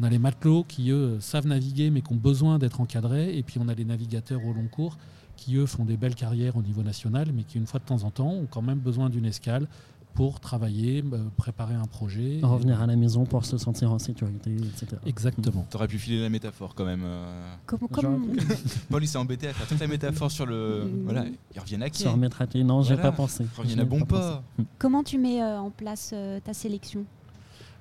[0.00, 3.36] on a les matelots qui, eux, savent naviguer mais qui ont besoin d'être encadrés.
[3.36, 4.96] Et puis, on a les navigateurs au long cours
[5.36, 8.02] qui, eux, font des belles carrières au niveau national mais qui, une fois de temps
[8.04, 9.66] en temps, ont quand même besoin d'une escale
[10.14, 12.38] pour travailler, bah, préparer un projet.
[12.40, 14.86] Revenir à la maison pour se sentir en sécurité, etc.
[15.06, 15.66] Exactement.
[15.68, 17.02] T'aurais pu filer la métaphore quand même.
[17.04, 17.54] euh.
[17.66, 18.20] Comment, comment-
[18.90, 20.88] Paul il s'est embêté à faire toute la métaphore sur le.
[21.02, 22.62] Voilà, ils reviennent à qui Se remettre à pied.
[22.62, 23.42] Non, j'ai pas pensé.
[23.44, 24.64] Ils reviennent J'y à bon pas pas.
[24.78, 27.04] comment tu mets euh, en place euh, ta sélection?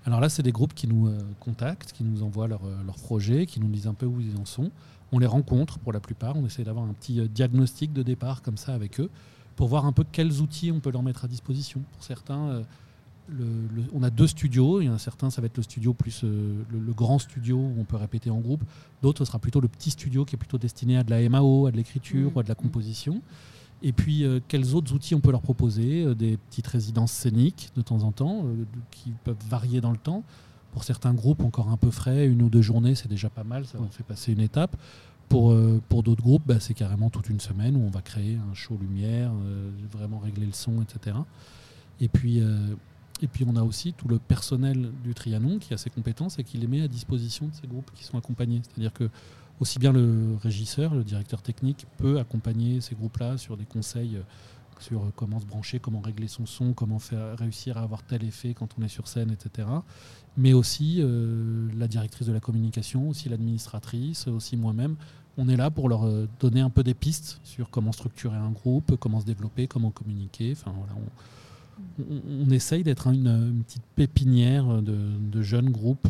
[0.06, 2.98] Alors là, c'est des groupes qui nous euh, contactent, qui nous envoient leurs euh, leurs
[2.98, 4.70] projets, qui nous disent un peu où ils en sont.
[5.12, 6.36] On les rencontre pour la plupart.
[6.36, 9.10] On essaie d'avoir un petit euh, diagnostic de départ comme ça avec eux
[9.56, 11.82] pour voir un peu quels outils on peut leur mettre à disposition.
[11.94, 12.63] Pour certains,
[13.30, 14.82] le- le- on a deux studios.
[14.82, 17.20] Il y en a certains, ça va être le studio plus euh, le, le grand
[17.20, 18.63] studio où on peut répéter en groupe.
[19.02, 21.68] D'autres, ce sera plutôt le petit studio qui est plutôt destiné à de la MAO,
[21.68, 22.36] à de l'écriture Mhm.
[22.36, 23.22] ou à de la composition.
[23.84, 27.69] Et puis, euh, quels autres outils on peut leur proposer Euh, Des petites résidences scéniques
[27.76, 30.24] de temps en temps, euh, qui peuvent varier dans le temps.
[30.72, 33.65] Pour certains groupes encore un peu frais, une ou deux journées, c'est déjà pas mal,
[33.65, 33.88] ça Ouais.
[33.91, 34.76] fait passer une étape.
[35.30, 35.56] Pour,
[35.89, 38.78] pour d'autres groupes, bah, c'est carrément toute une semaine où on va créer un show
[38.80, 39.32] lumière,
[39.91, 41.15] vraiment régler le son, etc.
[42.02, 45.89] Et puis, et puis on a aussi tout le personnel du Trianon qui a ses
[45.89, 48.62] compétences et qui les met à disposition de ces groupes qui sont accompagnés.
[48.63, 49.10] C'est-à-dire que
[49.60, 54.22] aussi bien le régisseur, le directeur technique peut accompagner ces groupes-là sur des conseils euh,
[54.80, 58.24] sur euh, comment se brancher, comment régler son son, comment faire, réussir à avoir tel
[58.24, 59.68] effet quand on est sur scène, etc.
[60.36, 64.96] Mais aussi euh, la directrice de la communication, aussi l'administratrice, aussi moi-même.
[65.38, 66.08] On est là pour leur
[66.39, 70.52] donner un peu des pistes sur comment structurer un groupe, comment se développer, comment communiquer.
[70.52, 70.94] Enfin, voilà,
[71.99, 74.95] on- on essaye d'être une, une petite pépinière de,
[75.31, 76.07] de jeunes groupes.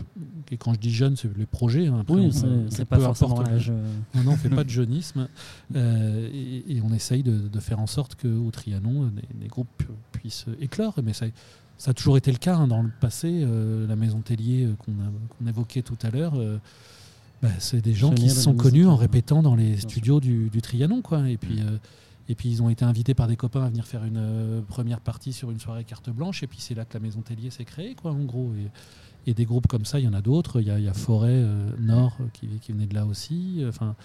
[0.51, 1.87] Et quand je dis jeunes, c'est les projets.
[1.87, 1.99] hein.
[2.01, 2.31] Après, Oui,
[2.69, 3.69] c'est pas peu forcément l'âge.
[3.71, 5.27] euh, non, non, on fait pas de jeunisme.
[5.75, 10.45] Euh, et, et on essaye de, de faire en sorte qu'au Trianon, des, groupes puissent
[10.61, 10.95] éclore.
[11.03, 11.25] Mais ça,
[11.77, 13.29] ça a toujours été le cas hein, dans le passé.
[13.43, 16.33] euh, la maison Tellier euh, qu'on a- qu'on évoquait tout à l'heure,
[17.41, 20.61] bah, c'est des gens qui se sont connus en répétant dans les studios du, du
[20.61, 21.01] Trianon.
[21.01, 21.29] Quoi.
[21.29, 21.67] Et, puis, Mm.
[21.67, 21.77] euh,
[22.29, 24.99] et puis ils ont été invités par des copains à venir faire une euh, première
[24.99, 26.43] partie sur une soirée carte blanche.
[26.43, 28.51] Et puis c'est là que la maison Tellier s'est créée, quoi, en gros.
[28.55, 30.61] Et, et des groupes comme ça, il y en a d'autres.
[30.61, 33.05] Il y a, il y a Forêt euh, Nord euh, qui, qui venait de là
[33.05, 33.63] aussi.
[33.67, 33.95] Enfin,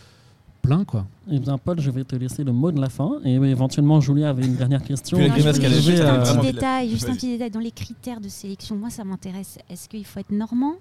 [0.63, 1.07] plein, quoi.
[1.31, 3.21] Eh bien, Paul, je vais te laisser le mot de la fin.
[3.25, 5.19] Et éventuellement, Julie avait une dernière question.
[5.19, 8.77] Non, juste un détail, juste petit détail dans les critères de sélection.
[8.77, 9.59] Moi, ça m'intéresse.
[9.71, 10.75] Est-ce qu'il faut être normand?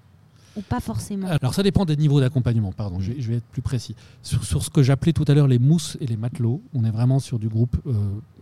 [0.56, 3.46] Ou pas forcément Alors ça dépend des niveaux d'accompagnement, pardon, je vais, je vais être
[3.46, 3.94] plus précis.
[4.22, 6.90] Sur, sur ce que j'appelais tout à l'heure les mousses et les matelots, on est
[6.90, 7.92] vraiment sur du groupe euh,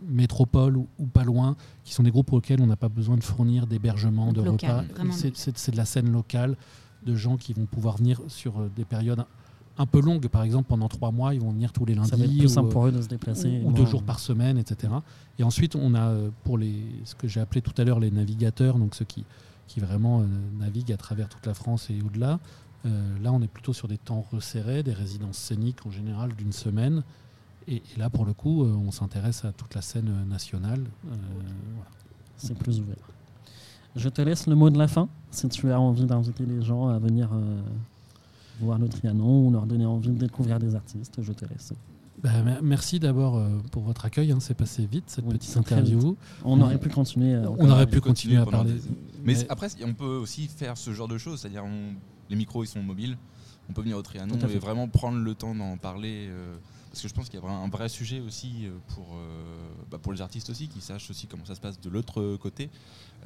[0.09, 3.25] métropole ou, ou pas loin, qui sont des groupes auxquels on n'a pas besoin de
[3.25, 5.13] fournir d'hébergement, de local, repas.
[5.13, 6.57] C'est- de la scène locale,
[7.05, 9.25] de gens qui vont pouvoir venir sur euh, des périodes
[9.79, 12.09] un, peu longues, par exemple pendant trois mois, ils vont venir tous les lundis.
[12.09, 13.61] Ça va être plus ou, simple pour eux de se déplacer.
[13.65, 14.93] ou deux jours par semaine, etc.
[15.39, 18.11] Et ensuite, on a euh, pour les, ce que j'ai appelé tout à l'heure les
[18.11, 19.25] navigateurs, donc ceux qui,
[19.67, 20.25] qui vraiment euh,
[20.59, 22.39] naviguent à travers toute la France et au-delà.
[22.85, 26.53] Euh, là, on est plutôt sur des temps resserrés, des résidences scéniques en général d'une
[26.53, 27.03] semaine.
[27.69, 30.85] Et, là, pour le coup, euh, on s'intéresse à toute la scène nationale.
[32.37, 32.97] C'est plus ouvert.
[33.97, 35.09] Je te laisse le mot de la fin.
[35.31, 37.31] Si tu as envie d'inviter les gens à venir
[38.61, 41.73] voir le Trianon ou leur donner envie de découvrir des artistes, je te laisse.
[42.23, 44.33] Bah, mer- merci d'abord euh, pour votre accueil.
[44.33, 44.39] hein.
[44.41, 46.17] C'est passé vite cette Oui, petite interview.
[46.45, 47.35] On aurait pu continuer.
[47.35, 48.73] euh, On aurait pu continuer à parler.
[48.73, 48.81] des-
[49.23, 51.95] Mais, Mais- après, on peut aussi faire ce genre de choses, c'est-à-dire on-
[52.31, 53.17] les micros ils sont mobiles,
[53.69, 56.27] on peut venir au Trianon et vraiment prendre le temps d'en parler.
[56.31, 56.55] euh,
[56.91, 60.15] parce que je pense qu'il y a un vrai sujet aussi pour, euh, bah, pour
[60.15, 62.71] les artistes aussi, qui sachent aussi comment ça se passe de l'autre côté.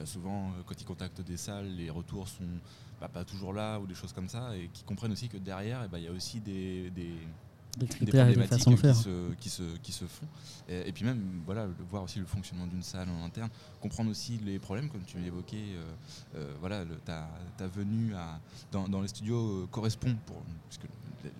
[0.00, 2.42] Euh, souvent, quand ils contactent des salles, les retours sont
[3.00, 5.82] bah, pas toujours là ou des choses comme ça, et qui comprennent aussi que derrière,
[5.84, 7.12] eh ben, il y a aussi des, des,
[7.78, 8.96] des des critères et des façons de qui faire.
[8.96, 10.26] se, qui, se, qui se font.
[10.68, 14.38] Et, et puis même, voilà, voir aussi le fonctionnement d'une salle en interne, comprendre aussi
[14.44, 15.92] les problèmes, comme tu l'évoquais, euh,
[16.36, 18.40] euh, voilà, le- ta, ta venue à,
[18.72, 20.84] dans, dans les studios euh, correspond, pour, puisque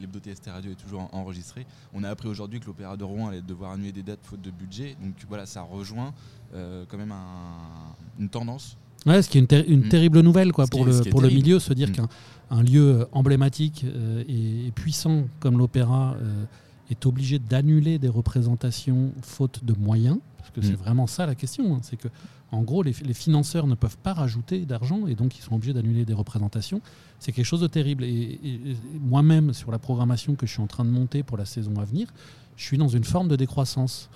[0.01, 1.67] l'hebdo TST Radio est toujours en- enregistré.
[1.93, 4.51] On a appris aujourd'hui que l'Opéra de Rouen allait devoir annuler des dates faute de
[4.51, 6.13] budget, donc voilà, ça rejoint
[6.53, 8.77] quand même un- une tendance.
[9.07, 9.89] Ouais, ce qui est une, ter- une Mm.
[9.89, 11.41] terrible nouvelle quoi, Ce pour, est- le, pour terrible.
[11.43, 11.93] milieu, se dire Mm.
[11.93, 12.09] qu'un
[12.53, 16.45] un lieu emblématique euh, et, et puissant comme l'opéra euh,
[16.91, 20.83] est obligé d'annuler des représentations faute de moyens, parce que c'est Mm.
[20.85, 22.09] vraiment ça la question, hein, c'est que
[22.53, 25.73] en gros les, les financeurs ne peuvent pas rajouter d'argent et donc ils sont obligés
[25.73, 26.81] d'annuler des représentations.
[27.21, 28.03] C'est quelque chose de terrible.
[28.05, 31.37] Et, et- et moi-même, sur la programmation que je suis en train de monter pour
[31.39, 32.09] la saison à venir,
[32.57, 34.11] je suis dans une forme de décroissance.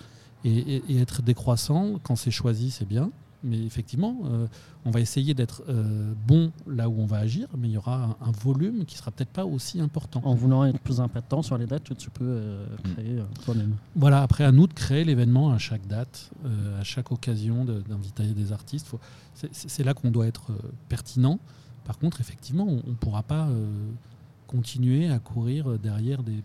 [0.46, 3.10] Et être décroissant, quand c'est choisi, c'est bien.
[3.46, 4.46] Mais effectivement, euh,
[4.86, 8.16] on va essayer d'être euh, bon là où on va agir, mais il y aura
[8.22, 10.22] un, un volume qui sera peut-être pas aussi important.
[10.24, 13.74] En voulant être plus impactant sur les dates que tu peux euh, créer euh, toi-même.
[13.96, 17.82] Voilà, après à nous de créer l'événement à chaque date, euh, à chaque occasion de-
[17.82, 18.88] d'inviter des artistes.
[19.34, 20.54] C'est- là qu'on doit être euh,
[20.88, 21.38] pertinent.
[21.84, 23.66] Par contre, effectivement, on ne pourra pas euh,
[24.46, 26.42] continuer à courir derrière des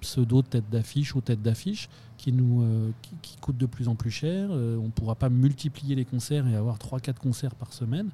[0.00, 3.94] pseudo tête d'affiche ou tête d'affiche qui nous euh, qui, qui coûte de plus en
[3.94, 4.48] plus cher.
[4.50, 8.08] Euh, on ne pourra pas multiplier les concerts et avoir 3-4 concerts par semaine,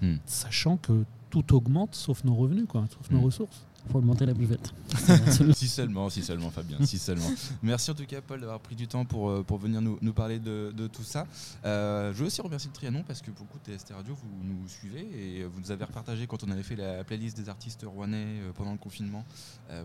[0.00, 0.16] Hmm.
[0.26, 3.24] sachant que tout augmente sauf nos revenus, quoi, sauf nos Hmm.
[3.24, 3.64] ressources.
[3.90, 4.72] Faut augmenter la buvette.
[5.54, 7.30] Si seulement, si seulement, Fabien, si seulement.
[7.62, 10.12] Merci en tout cas, Paul, d'avoir pris du temps pour, euh, pour venir nous, nous
[10.12, 11.26] parler de, de tout ça.
[11.64, 14.68] Euh, je veux aussi remercier le Trianon parce que beaucoup de TST Radio, vous nous
[14.68, 18.40] suivez et vous nous avez repartagé quand on avait fait la playlist des artistes rouennais
[18.40, 19.24] euh, pendant le confinement.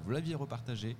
[0.03, 0.97] Vous l'aviez repartagé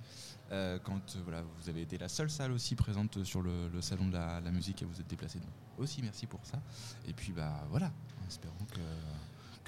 [0.50, 4.40] quand voilà, vous avez été la seule salle aussi présente sur le, salon de la,
[4.40, 5.38] la musique et vous êtes déplacé.
[5.38, 6.60] Donc, aussi, merci pour ça.
[7.06, 7.92] Et puis, bah voilà,
[8.28, 8.80] espérons que,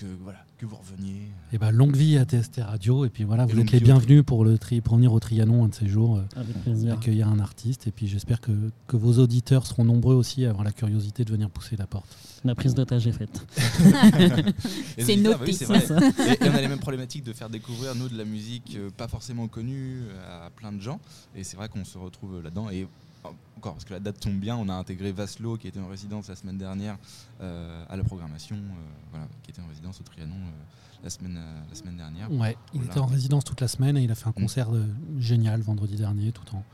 [0.01, 1.29] que, voilà, que vous reveniez.
[1.53, 4.23] Et ben longue vie à TST Radio et puis voilà, Et vous êtes les bienvenus
[4.25, 6.17] pour le tri, pour venir au Trianon un de ces jours.
[6.17, 6.95] euh, Avec plaisir.
[6.95, 8.53] accueillir un artiste et puis j'espère que,
[8.87, 12.17] que vos auditeurs seront nombreux aussi à avoir la curiosité de venir pousser la porte.
[12.45, 13.45] La prise d'otage est faite.
[14.99, 15.45] C'est bah noté.
[15.47, 15.79] oui, vrai.
[16.41, 18.91] Et, et on a les mêmes problématiques de faire découvrir, nous, de la musique euh,
[18.97, 21.01] pas forcément connue euh, à plein de gens.
[21.37, 22.71] Et c'est vrai qu'on se retrouve là-dedans.
[22.71, 22.87] Et
[23.61, 26.29] encore, parce que la date tombe bien, on a intégré Vaslo, qui était en résidence
[26.29, 26.97] la semaine dernière,
[27.43, 28.61] euh, à la programmation, euh,
[29.11, 32.33] voilà, qui était en résidence au Trianon euh, la, semaine, la semaine dernière.
[32.33, 34.87] Ouais, il était en résidence toute la semaine et il a fait un concert euh,
[35.19, 36.65] génial vendredi dernier, tout en,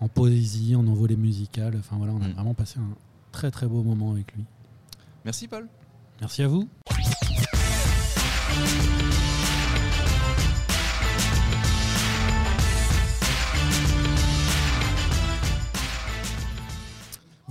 [0.00, 1.76] en poésie, en envolée musicale.
[1.78, 2.32] Enfin voilà, on a Mm.
[2.32, 2.96] vraiment passé un
[3.30, 4.44] très très beau moment avec lui.
[5.26, 5.68] Merci, Paul.
[6.22, 6.66] Merci à vous.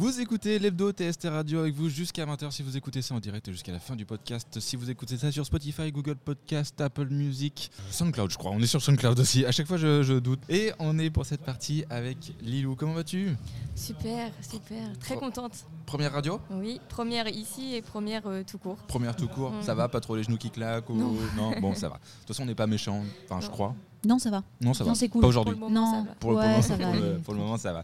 [0.02, 3.52] Vous écoutez l'hebdo TST Radio avec vous jusqu'à 20h si vous écoutez ça en direct
[3.52, 4.60] jusqu'à la fin du podcast.
[4.60, 8.50] Si vous écoutez ça sur Spotify, Google Podcast, Apple Music, SoundCloud je crois.
[8.50, 9.46] On est sur SoundCloud aussi.
[9.46, 10.40] À chaque fois je, je doute.
[10.50, 12.76] Et on est pour cette partie avec Lilou.
[12.76, 13.36] Comment vas-tu?
[13.76, 14.98] Super, super.
[15.00, 15.66] Très contente.
[15.86, 16.42] Première radio?
[16.50, 18.78] Oui, première ici et première euh, tout court.
[18.88, 19.62] Première tout court, Mm.
[19.62, 19.88] ça va?
[19.88, 20.96] Pas trop les genoux qui claquent ou...
[21.38, 21.54] Non.
[21.62, 21.96] Bon, ça va.
[21.98, 23.76] De toute façon, on n'est pas méchant, enfin je crois.
[24.06, 24.44] Non, ça va.
[24.62, 24.96] Non, ça Non, va.
[24.96, 25.22] c'est cool.
[25.22, 25.56] Pas aujourd'hui.
[25.70, 26.06] Non.
[26.20, 27.20] Pour, le- moment, va pour le- aller.
[27.24, 27.84] pour le moment, ça va.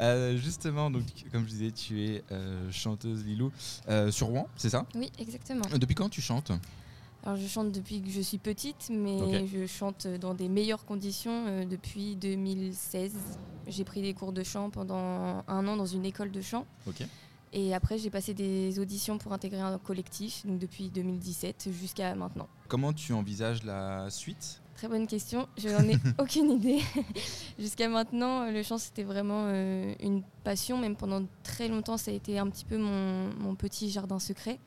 [0.00, 3.50] Euh, justement, donc, comme je disais, tu es euh, chanteuse Lilou
[3.88, 4.84] euh, sur Rouen, c'est ça?
[4.94, 5.64] Oui, exactement.
[5.78, 6.50] Depuis quand tu chantes?
[7.26, 11.46] Alors je chante depuis que je suis petite, mais je chante dans des meilleures conditions
[11.46, 13.12] euh, depuis 2016.
[13.66, 16.66] J'ai pris des cours de chant pendant un an dans une école de chant.
[16.86, 17.02] Ok.
[17.54, 22.48] Et après, j'ai passé des auditions pour intégrer un collectif, donc depuis 2017 jusqu'à maintenant.
[22.68, 24.60] Comment tu envisages la suite?
[24.84, 26.82] Très bonne question, je n'en ai aucune idée.
[27.58, 32.14] Jusqu'à maintenant, le chant c'était vraiment euh, une passion, même pendant très longtemps ça a
[32.14, 34.58] été un petit peu mon, mon petit jardin secret.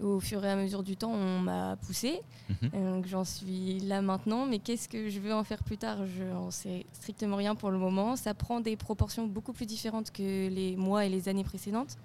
[0.00, 2.70] Au fur et à mesure du temps, on m'a poussé, Mhm.
[2.74, 4.46] Euh, donc j'en suis là maintenant.
[4.46, 6.06] Mais qu'est-ce que je veux en faire plus tard?
[6.06, 8.14] Je n'en sais strictement rien pour le moment.
[8.14, 11.96] Ça prend des proportions beaucoup plus différentes que les mois et les années précédentes.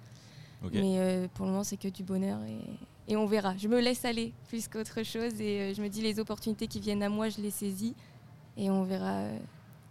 [0.72, 2.58] Mais euh, pour le moment, c'est que du bonheur et,
[3.10, 3.54] et on verra.
[3.58, 6.80] Je me laisse aller plus qu'autre chose et euh, je me dis les opportunités qui
[6.80, 7.94] viennent à moi, je les saisis
[8.56, 9.10] et on verra.
[9.24, 9.38] euh.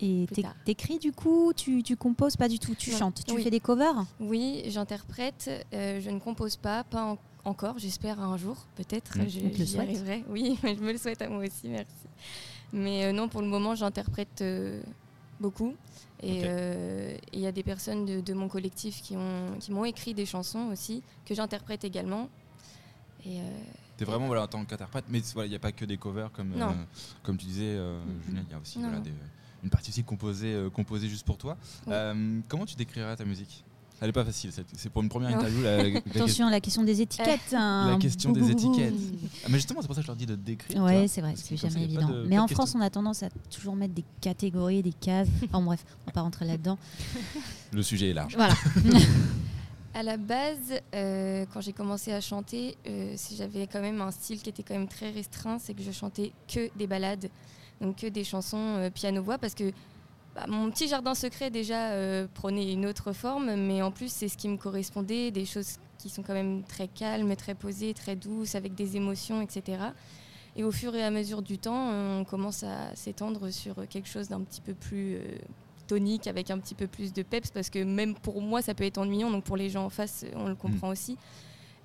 [0.01, 0.25] Et
[0.63, 2.97] t'écris du coup, tu, tu composes pas du tout, tu Non.
[2.97, 3.43] chantes, tu Oui.
[3.43, 4.05] fais des covers?
[4.21, 9.27] Oui, j'interprète, euh, je ne compose pas, pas en- encore, j'espère un jour, peut-être, Mm.
[9.27, 9.39] je-
[9.75, 10.23] le arriverai.
[10.29, 12.07] Oui, je me le souhaite à moi aussi, merci.
[12.71, 14.81] Mais euh, non, pour le moment, j'interprète euh,
[15.41, 15.75] beaucoup.
[16.23, 20.25] Et euh, il y a des personnes de, de mon collectif qui m'ont écrit des
[20.25, 22.29] chansons aussi, que j'interprète également.
[23.25, 23.43] Et euh,
[23.97, 26.31] T'es vraiment voilà, en tant qu'interprète, mais voilà, il n'y a pas que des covers
[26.31, 26.65] comme, euh,
[27.23, 28.87] comme tu disais, euh, Julien, il y a aussi Non.
[28.87, 29.11] voilà, des-
[29.63, 31.57] une partie aussi composée, euh, composée juste pour toi.
[31.85, 31.93] Oui.
[31.93, 33.65] Euh, comment tu décrirais ta musique?
[34.01, 35.61] Elle n'est pas facile, c'est pour une première interview.
[35.61, 37.53] La, la- Attention à la question des étiquettes.
[37.53, 37.91] hein.
[37.91, 38.93] La question des étiquettes.
[39.43, 40.77] Ah, mais justement, c'est pour ça que je leur dis de décrire.
[40.77, 42.07] tu Ouais, vois, c'est vrai, c'est jamais évident.
[42.07, 42.79] de- Mais en France, question.
[42.79, 45.27] on a tendance à toujours mettre des catégories, des cases.
[45.43, 46.77] Enfin bref, on va pas rentrer là-dedans.
[47.73, 48.37] Le sujet est large.
[48.37, 48.53] Voilà.
[49.93, 54.41] À la base, euh, quand j'ai commencé à chanter, euh, j'avais quand même un style
[54.41, 57.29] qui était quand même très restreint, c'est que je chantais que des ballades,
[57.81, 59.71] donc que des chansons euh, piano-voix, parce que
[60.35, 61.91] bah, mon petit jardin secret déjà
[62.35, 66.09] prenait une autre forme, mais en plus c'est ce qui me correspondait, des choses qui
[66.09, 69.81] sont quand même très calmes, très posées, très douces, avec des émotions, etc.
[70.55, 74.29] Et au fur et à mesure du temps, on commence à s'étendre sur quelque chose
[74.29, 75.17] d'un petit peu plus
[75.89, 78.83] tonique, avec un petit peu plus de peps, parce que même pour moi, ça peut
[78.85, 81.17] être ennuyant, donc pour les gens en face, on le comprend aussi.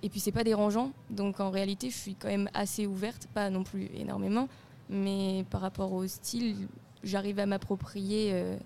[0.03, 3.49] Et puis c'est pas dérangeant, donc en réalité, je suis quand même assez ouverte, pas
[3.49, 4.49] non plus énormément,
[4.90, 6.69] mais par rapport au style,
[7.03, 8.59] j'arrive à m'approprier euh,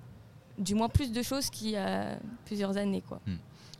[0.59, 3.21] du moins plus de choses qu'il y a plusieurs années, quoi.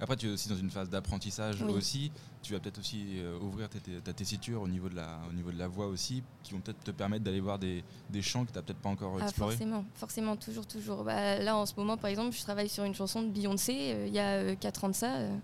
[0.01, 1.73] Après, tu es aussi dans une phase d'apprentissage Oui.
[1.73, 2.13] aussi.
[2.43, 5.51] Tu vas peut-être aussi euh, ouvrir ta, ta tessiture au niveau, de la, au niveau
[5.51, 8.53] de la voix aussi, qui vont peut-être te permettre d'aller voir des, des chants que
[8.53, 9.53] tu n'as peut-être pas encore Ah, explorés.
[9.57, 11.05] forcément, forcément, toujours, toujours.
[11.05, 14.07] Bah, là, en ce moment, par exemple, je travaille sur une chanson de Beyoncé, euh,
[14.07, 15.17] il y a 4 ans de ça.
[15.17, 15.37] euh,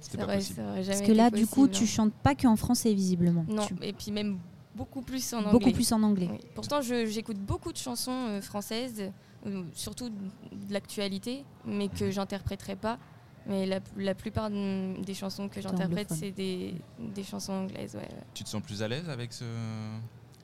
[0.00, 0.62] C'était ça pas aurait- possible.
[0.86, 1.86] Parce que là, du coup, possible, tu hein.
[1.86, 3.44] chantes pas qu'en français, visiblement.
[3.48, 4.38] Non, Tu- et puis même
[4.74, 5.52] beaucoup plus en anglais.
[5.52, 6.28] beaucoup plus en anglais.
[6.32, 6.38] Oui.
[6.56, 9.10] Pourtant, j'écoute beaucoup de chansons euh, françaises,
[9.46, 12.98] euh, surtout de l'actualité, mais que j'interpréterai pas.
[13.46, 17.94] Mais la, la plupart de- des chansons que j'interprète, c'est des, des chansons anglaises.
[17.94, 18.22] Ouais, ouais.
[18.32, 19.44] Tu te sens plus à l'aise avec ce.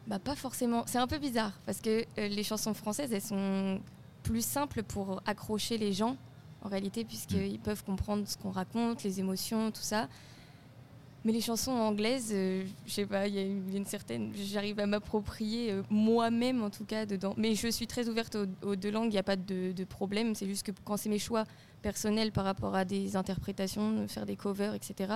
[0.06, 0.84] Bah pas forcément.
[0.86, 3.80] C'est un peu bizarre parce que euh, les chansons françaises, elles sont
[4.22, 6.16] plus simples pour accrocher les gens
[6.62, 10.08] en réalité puisqu'ils peuvent comprendre ce qu'on raconte, les émotions, tout ça.
[11.24, 14.86] Mais les chansons anglaises, euh, je sais pas, il y a une, certaine, j'arrive à
[14.86, 17.34] m'approprier euh, moi-même en tout cas dedans.
[17.36, 19.84] Mais je suis très ouverte aux, aux deux langues, il n'y a pas de, de
[19.84, 20.34] problème.
[20.34, 21.44] C'est juste que quand c'est mes choix
[21.82, 25.14] personnels par rapport à des interprétations, faire des covers, etc.,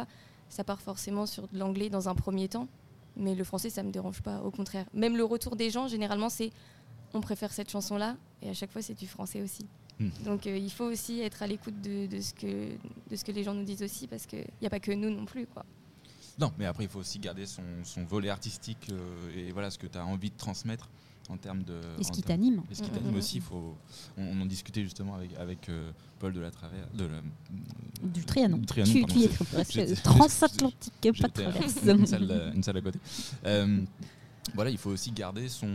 [0.50, 2.68] ça part forcément sur de l'anglais dans un premier temps.
[3.16, 4.86] Mais le français, ça me dérange pas, au contraire.
[4.92, 6.50] Même le retour des gens, généralement, c'est
[7.14, 9.66] on préfère cette chanson-là, et à chaque fois, c'est du français aussi.
[10.00, 10.08] Hmm.
[10.24, 12.70] Donc euh, il faut aussi être à l'écoute de, de ce que,
[13.08, 15.10] de ce que les gens nous disent aussi, parce qu'il n'y a pas que nous
[15.10, 15.46] non plus.
[15.46, 15.64] Quoi.
[16.38, 19.78] Non, mais après, il faut aussi garder son, son volet artistique euh, et voilà ce
[19.78, 20.88] que tu as envie de transmettre
[21.30, 21.80] en termes de.
[21.98, 22.62] Et ce qui t'anime.
[22.70, 23.76] Et ce qui t'anime aussi, il faut,
[24.18, 26.86] on, on en discutait justement avec, avec euh, Paul de la Travers.
[26.92, 27.20] De la,
[28.02, 28.58] Du Trianon.
[28.58, 29.14] du Trianon, tu, pardon,
[29.68, 31.76] tu y es transatlantique, pas traverse.
[31.86, 32.98] Une salle, à- une salle à côté.
[33.46, 33.80] Euh,
[34.54, 35.68] voilà, il faut aussi garder son,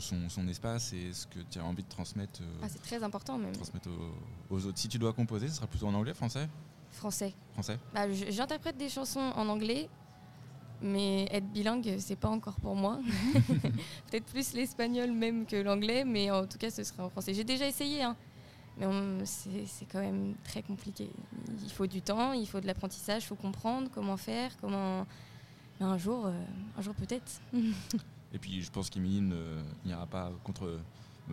[0.00, 3.02] son, son espace et ce que tu as envie de transmettre, euh, Ah, c'est très
[3.02, 3.52] important même.
[3.52, 4.78] transmettre aux, aux autres.
[4.78, 6.48] Si tu dois composer, ce sera plutôt en anglais, français?
[6.90, 7.34] Français.
[7.52, 7.78] Français?
[7.92, 9.88] Bah, J'interprète des chansons en anglais,
[10.84, 13.00] mais être bilingue, c'est pas encore pour moi.
[14.10, 17.34] Peut-être plus l'espagnol même que l'anglais, mais en tout cas, ce serait en français.
[17.34, 18.16] J'ai déjà essayé, hein,
[18.78, 18.86] mais
[19.24, 21.10] c'est quand même très compliqué.
[21.62, 25.06] Il faut du temps, il faut de l'apprentissage, il faut comprendre comment faire, comment.
[25.80, 26.32] Mais Un jour, euh,
[26.78, 27.40] un jour peut-être.
[28.32, 30.78] Et puis je pense qu'Emilie ne- n'ira pas contre euh,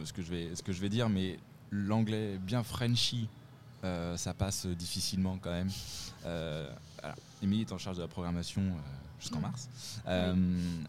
[0.06, 1.38] ce que je vais, ce que je vais dire, mais
[1.72, 3.28] l'anglais bien Frenchy,
[3.84, 5.70] euh, ça passe difficilement quand même.
[6.26, 9.42] Euh, alors, Émilie est en charge de la programmation euh, jusqu'en Mm.
[9.44, 9.70] mars.
[10.08, 10.34] Euh,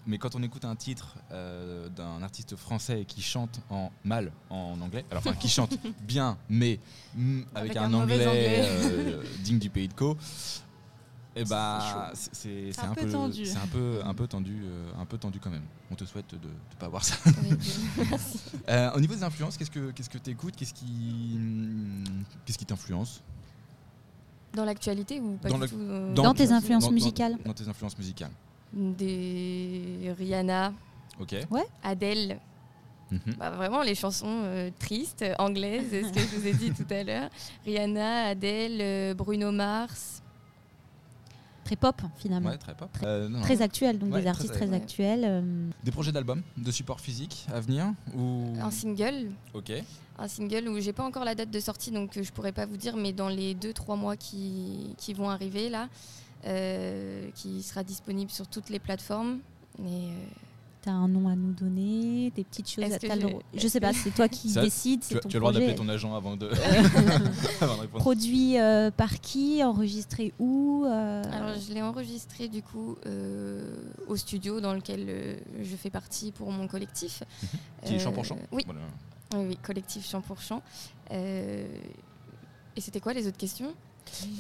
[0.07, 4.81] Mais quand on écoute un titre euh, d'un artiste français qui chante en mal en
[4.81, 6.81] anglais, alors enfin qui chante bien, mais
[7.15, 8.61] mm, avec, Avec un, anglais, anglais.
[8.65, 10.17] euh, digne du pays de Co.
[11.35, 13.47] Et C'est bah, c'est un un, peu tendu.
[13.47, 14.65] C'est un peu, un peu tendu,
[14.99, 15.65] un peu tendu quand même.
[15.91, 17.17] On te souhaite de ne pas voir ça.
[17.43, 17.57] Oui,
[18.11, 18.39] merci.
[18.95, 22.05] Au niveau des influences, qu'est-ce que qu'est-ce que t'écoutes Qu'est-ce qui hum,
[22.45, 23.23] qu'est-ce qui t'influence?
[24.55, 27.55] Dans l'actualité ou pas Dans du tout euh, Dans tes dans- influences dans- musicales Dans
[27.55, 28.31] tes influences musicales.
[28.75, 30.73] Des Rihanna,
[31.21, 31.35] Ok.
[31.83, 32.39] Adele,
[33.11, 33.35] Mhm.
[33.39, 36.87] Bah, vraiment les chansons euh, tristes, anglaises, c'est ce que je vous ai dit tout
[36.91, 37.29] à l'heure.
[37.67, 40.22] Rihanna, Adele, euh, Bruno Mars.
[41.65, 42.51] Très pop, finalement.
[42.51, 42.91] Ouais, très pop.
[43.05, 43.41] Euh, non.
[43.41, 45.25] Très actuel, donc Ouais, des artistes très actuels.
[45.25, 48.53] euh, Des projets d'albums, de support physique à venir ou?
[48.61, 49.73] Un single, Ok.
[50.19, 52.67] un single où j'ai pas encore la date de sortie, donc euh, je pourrais pas
[52.67, 55.89] vous dire, mais dans les 2-3 mois qui, qui vont arriver là,
[56.47, 59.39] euh, qui sera disponible sur toutes les plateformes.
[59.79, 60.09] Et,
[60.83, 62.85] euh, T'as un nom à nous donner, des petites choses.
[62.93, 65.29] À t'as le je- sais pas, c'est toi qui Ça, décides, Tu, c'est as- ton
[65.29, 65.67] tu as le droit projet.
[65.67, 66.49] d'appeler ton agent avant de,
[67.61, 68.03] avant de répondre.
[68.03, 73.77] Produit euh, par qui Enregistré où euh, Alors je l'ai enregistré du coup euh,
[74.09, 77.23] au studio dans lequel euh, je fais partie pour mon collectif.
[77.85, 78.81] Qui est champ pour champ Oui, Voilà.
[79.35, 80.63] Oui, oui, collectif Chant pour Chant.
[81.13, 81.67] Euh,
[82.77, 83.73] et c'était quoi les autres questions?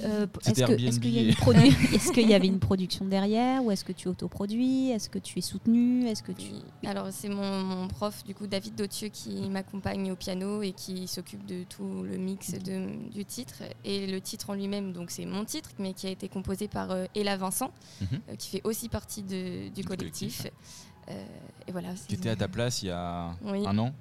[0.04, 1.35] Euh, Est-ce qu'il y,
[2.14, 4.90] qu'il y avait une production derrière Ou est-ce que tu autoproduis?
[4.90, 6.06] Est-ce que tu es soutenu?
[6.06, 6.50] Est-ce que tu...
[6.87, 11.06] Alors c'est mon, mon prof, du coup David Dautieux, qui m'accompagne au piano et qui
[11.08, 13.62] s'occupe de tout le mix de- du titre.
[13.85, 16.90] Et le titre en lui-même, donc c'est mon titre, mais qui a été composé par
[16.90, 18.06] euh, Ella Vincent, Mhm.
[18.30, 20.38] euh, qui fait aussi partie de- du Du collectif.
[20.38, 20.52] collectif.
[21.11, 21.24] Euh,
[21.66, 21.88] et voilà.
[22.08, 23.66] Qui était à ta place il y a Oui.
[23.66, 23.92] un an?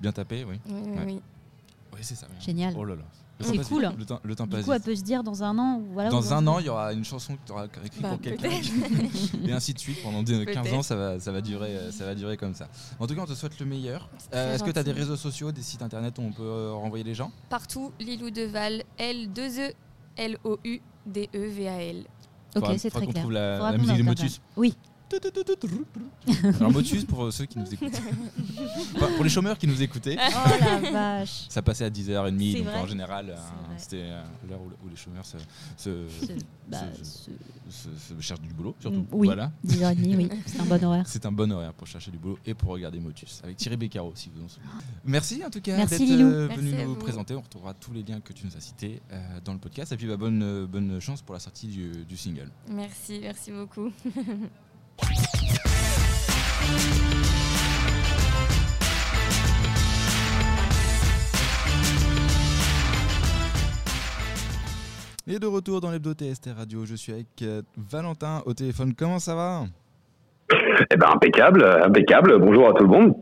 [0.00, 0.60] Bien tapé, oui.
[0.68, 1.04] Oui, oui, Ouais.
[1.06, 1.20] oui.
[1.94, 2.28] Oui, c'est ça.
[2.38, 2.74] Génial.
[2.78, 3.02] Oh là là.
[3.40, 3.88] Le C'est cool.
[3.96, 5.80] Le temps, le temps Du passe coup, elle peut se dire dans un an.
[5.92, 8.20] Voilà, Dans un an, il y aura une chanson que tu auras écrite Bah, pour
[8.20, 8.48] quelqu'un.
[9.46, 10.02] Et ainsi de suite.
[10.02, 10.74] Pendant des- 15 Peut-être.
[10.74, 12.68] ans, ça va, ça, va durer, euh, ça va durer comme ça.
[12.98, 14.08] En tout cas, on te souhaite le meilleur.
[14.34, 16.72] Euh, Est-ce que tu as des réseaux sociaux, des sites internet où on peut euh,
[16.72, 17.30] renvoyer les gens?
[17.48, 19.72] Partout, Lilou Deval, L2E,
[20.16, 21.98] L-O-U-D-E-V-A-l.
[22.56, 23.22] Ok, Faudra- c'est faudra très qu'on clair.
[23.22, 24.06] trouve la, la qu'on musique de intervienne.
[24.06, 24.40] Motus.
[24.56, 24.74] Oui.
[26.60, 28.00] Alors Motus, pour ceux qui nous écoutent.
[28.96, 30.16] Enfin, pour les chômeurs qui nous écoutaient.
[30.18, 32.78] Oh la vache Ça passait à 10h30, C'est donc vrai.
[32.80, 33.36] en général, euh,
[33.76, 35.36] c'était euh, l'heure où, où les chômeurs se,
[36.68, 36.78] bah,
[38.20, 38.98] cherchent du boulot, surtout.
[39.00, 39.26] Mm, oui.
[39.28, 39.50] Voilà.
[39.66, 41.04] 10h30, oui, c'est un bon horaire.
[41.06, 44.12] C'est un bon horaire pour chercher du boulot et pour regarder Motus, avec Thierry Beccaro,
[44.14, 44.68] si vous en souvenez.
[45.04, 46.94] Merci en tout cas d'être euh, venu nous vous.
[46.96, 47.34] présenter.
[47.34, 49.92] On retrouvera tous les liens que tu nous as cités euh, dans le podcast.
[49.92, 52.50] Et puis bah, bonne, bonne chance pour la sortie du, du single.
[52.70, 53.90] Merci, merci beaucoup.
[65.30, 68.94] Et de retour dans l'hebdo TST Radio, je suis avec euh, Valentin au téléphone.
[68.94, 69.64] Comment ça va?
[70.90, 72.38] Eh ben impeccable, impeccable.
[72.38, 73.14] Bonjour à tout le monde.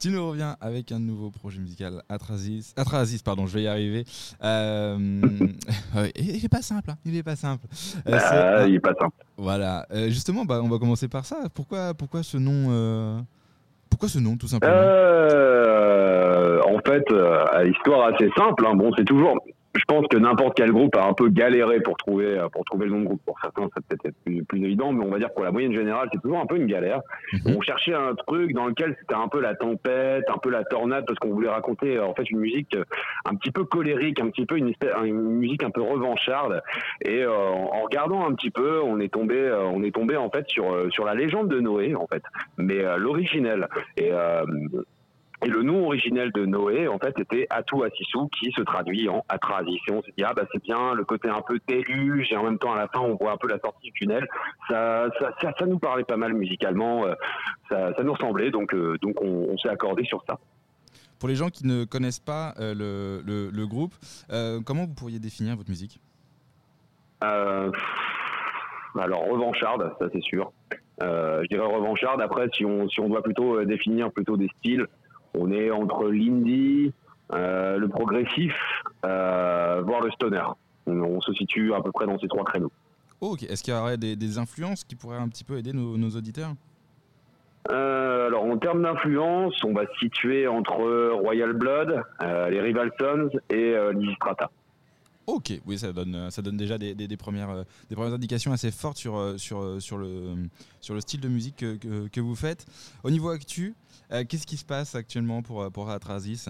[0.00, 2.72] Tu nous reviens avec un nouveau projet musical, Atrasis.
[2.76, 4.04] Atrasis, pardon, je vais y arriver.
[4.44, 4.96] Euh,
[6.14, 7.66] il est pas simple, hein, il est pas simple.
[8.06, 9.16] Euh, ah, il est pas simple.
[9.36, 9.86] Voilà.
[9.90, 11.48] Euh, justement, bah, on va commencer par ça.
[11.52, 13.24] Pourquoi, pourquoi ce nom
[13.90, 14.72] Pourquoi ce nom, tout simplement?
[16.64, 17.04] En fait,
[17.64, 18.66] l'histoire assez simple.
[18.68, 18.76] Hein.
[18.76, 19.36] Bon, c'est toujours
[19.78, 22.92] je pense que n'importe quel groupe a un peu galéré pour trouver pour trouver le
[22.92, 23.22] nom de groupe.
[23.24, 26.08] Pour certains, ça peut-être plus, plus, évident, mais on va dire pour la moyenne générale,
[26.12, 27.00] c'est toujours un peu une galère.
[27.32, 27.56] Mhm.
[27.56, 31.04] On cherchait un truc dans lequel c'était un peu la tempête, un peu la tornade,
[31.06, 32.76] parce qu'on voulait raconter en fait une musique
[33.24, 34.72] un petit peu colérique, un petit peu une,
[35.04, 36.62] une musique un peu revancharde.
[37.02, 40.30] Et euh, en regardant un petit peu, on est tombé, euh, on est tombé en
[40.30, 42.22] fait sur euh, sur la légende de Noé en fait,
[42.56, 43.68] mais l'originel.
[43.96, 44.10] Et
[45.40, 49.24] et le nom originel de Noé, en fait, était Atou Assissou, qui se traduit en
[49.28, 49.78] Atrasis.
[49.88, 52.42] Et on s'est dit, ah bah c'est bien, le côté un peu déluge, et en
[52.42, 54.26] même temps, à la fin, on voit un peu la sortie du tunnel.
[54.68, 57.14] Ça, ça, ça, nous parlait pas mal musicalement, euh,
[57.68, 60.38] ça, ça nous ressemblait, donc, euh, donc on, s'est accordé sur ça.
[61.20, 63.94] Pour les gens qui ne connaissent pas euh, le, le, groupe,
[64.64, 66.00] comment vous pourriez définir votre musique?
[67.20, 67.72] Alors,
[69.28, 70.52] revancharde, ça c'est sûr.
[71.00, 72.20] je dirais revancharde.
[72.20, 74.86] Après, si on, si on doit plutôt définir plutôt des styles,
[75.34, 76.92] on est entre l'indie,
[77.32, 78.54] euh, le progressif,
[79.04, 80.44] euh, voire le stoner.
[80.86, 82.72] On, se situe à peu près dans ces trois créneaux.
[83.20, 83.42] ok.
[83.42, 86.52] Est-ce qu'il y aurait des, influences qui pourraient un petit peu aider nos, auditeurs?
[87.70, 93.28] Euh, alors en termes d'influence, on va se situer entre Royal Blood, les Rival Sons
[93.50, 93.74] et
[94.14, 94.50] Strata.
[95.28, 99.34] Ok, oui, ça donne, ça donne déjà des, premières, des premières indications assez fortes sur,
[99.36, 100.48] sur, sur, le,
[100.80, 102.64] sur le style de musique que, que vous faites.
[103.04, 103.74] Au niveau actu,
[104.12, 106.48] euh, qu'est-ce qui se passe actuellement pour, euh, pour Atrasis?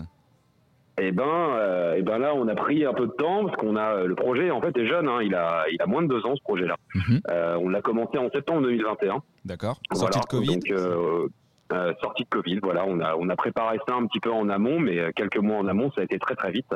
[1.00, 3.76] Eh ben, euh, eh ben là, on a pris un peu de temps parce qu'on
[3.76, 4.50] a le projet.
[4.50, 5.08] En fait, est jeune.
[5.08, 6.76] Hein, il a, il a moins de deux ans ce projet-là.
[6.94, 7.20] Mhm.
[7.60, 9.22] on l'a commencé en septembre 2021.
[9.44, 9.80] D'accord.
[9.92, 10.60] Sortie de Covid.
[11.72, 12.60] Euh, sortie de Covid.
[12.62, 15.36] Voilà, on a on a préparé ça un petit peu en amont, mais euh, quelques
[15.36, 16.70] mois en amont, ça a été très très vite.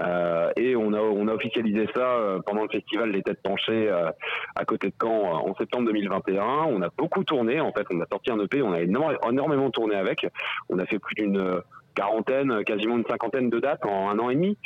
[0.00, 3.90] Euh, et on a on a officialisé ça euh, pendant le festival des Têtes Penchées
[4.54, 6.42] à côté de Caen en septembre 2021.
[6.68, 7.60] On a beaucoup tourné.
[7.60, 10.26] En fait, on a sorti un EP, on a énormément tourné avec.
[10.68, 11.60] On a fait plus d'une
[11.98, 14.56] quarantaine, quasiment une cinquantaine de dates en un an et demi.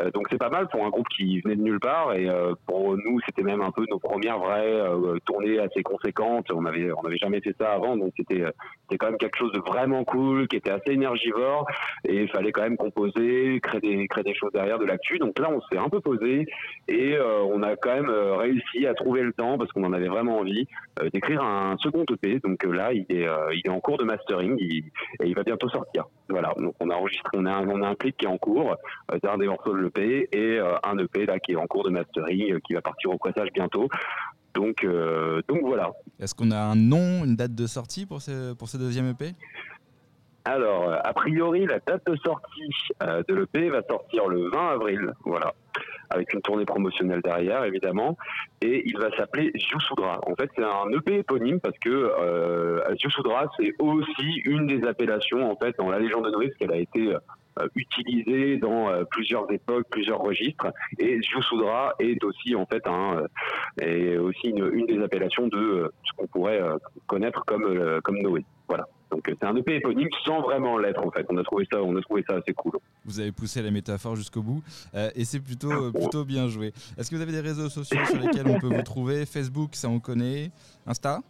[0.00, 2.14] Euh, donc c'est pas mal pour un groupe qui venait de nulle part.
[2.14, 6.46] Et euh, pour nous, c'était même un peu nos premières vraies euh, tournées assez conséquentes.
[6.52, 8.42] On avait on avait jamais fait ça avant, donc c'était
[8.82, 11.66] c'était quand même quelque chose de vraiment cool, qui était assez énergivore.
[12.04, 15.18] Et il fallait quand même composer, créer des créer des choses derrière de l'actu.
[15.18, 16.46] Donc là, on s'est un peu posé
[16.88, 20.38] et on a quand même réussi à trouver le temps parce qu'on en avait vraiment
[20.38, 20.66] envie
[21.12, 22.40] d'écrire un second EP.
[22.40, 24.82] Donc là, il est il est en cours de mastering et
[25.24, 26.06] il va bientôt sortir.
[26.30, 26.54] Voilà.
[26.58, 28.76] Donc on a enregistré, on a, un, un clip qui est en cours,
[29.12, 31.84] euh, un des morceaux de l'EP et euh, un EP là qui est en cours
[31.84, 33.88] de mastering, euh, qui va partir au pressage bientôt.
[34.54, 34.84] Donc,
[35.48, 35.92] donc voilà.
[36.18, 39.32] Est-ce qu'on a un nom, une date de sortie pour ce, pour ce deuxième EP
[40.44, 42.70] alors, a priori, la date de sortie
[43.00, 45.52] de l'EP va sortir le 20 avril, voilà,
[46.10, 48.16] avec une tournée promotionnelle derrière, évidemment,
[48.60, 50.20] et il va s'appeler Youssoudra.
[50.26, 52.80] En fait, c'est un EP éponyme parce que euh,
[53.56, 56.80] c'est aussi une des appellations, en fait, dans la légende de Noé, parce qu'elle a
[56.80, 60.66] été euh, utilisée dans euh, plusieurs époques, plusieurs registres,
[60.98, 63.24] et Youssoudra est aussi, en fait, un,
[63.80, 66.60] est aussi une, une, des appellations de ce qu'on pourrait
[67.06, 68.44] connaître comme, comme Noé.
[68.68, 68.86] Voilà.
[69.10, 71.26] Donc c'est un EP éponyme sans vraiment l'être en fait.
[71.28, 72.72] On a trouvé ça, on a trouvé ça assez cool.
[73.04, 74.62] Vous avez poussé la métaphore jusqu'au bout
[74.94, 76.72] euh, et c'est plutôt euh, plutôt bien joué.
[76.98, 79.26] Est-ce que vous avez des réseaux sociaux sur lesquels on peut vous trouver?
[79.26, 80.50] Facebook, ça on connaît.
[80.86, 81.20] Insta?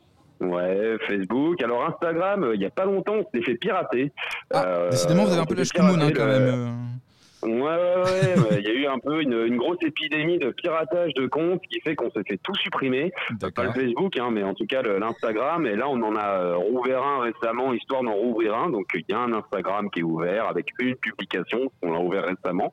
[0.40, 1.62] Ouais, Facebook.
[1.62, 4.12] Alors Instagram, euh, il n'y a pas longtemps, on s'est fait pirater.
[4.52, 7.00] Ah, décidément, vous avez un peu la hein, quand même.
[7.42, 8.58] Ouais, ouais, ouais.
[8.58, 11.80] Il y a eu un peu une, une, grosse épidémie de piratage de comptes qui
[11.80, 13.12] fait qu'on s'est fait tout supprimer.
[13.54, 15.66] Pas le Facebook, hein, mais en tout cas l'Instagram.
[15.66, 18.70] Et là, on en a euh, rouvert un récemment, histoire d'en rouvrir un.
[18.70, 21.72] Donc, il y a un Instagram qui est ouvert avec une publication.
[21.82, 22.70] On l'a ouvert récemment.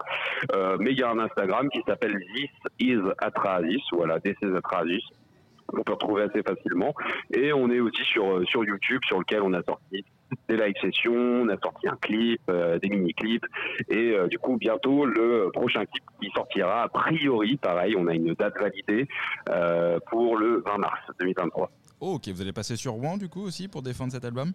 [0.53, 2.49] Euh, mais il y a un Instagram qui s'appelle This
[2.79, 3.81] is Atrasis.
[3.93, 5.03] Voilà, This is Atrasis
[5.73, 6.93] on peut retrouver assez facilement.
[7.33, 10.05] Et on est aussi sur, euh, sur YouTube, sur lequel on a sorti
[10.49, 13.45] des live sessions, on a sorti un clip, euh, des mini-clips,
[13.89, 18.13] et euh, du coup bientôt le prochain clip qui sortira, a priori, pareil, on a
[18.13, 19.07] une date validée
[20.09, 21.71] pour le 20 mars 2023.
[22.01, 24.51] ok, vous allez passer sur Rouen du coup aussi pour défendre cet album?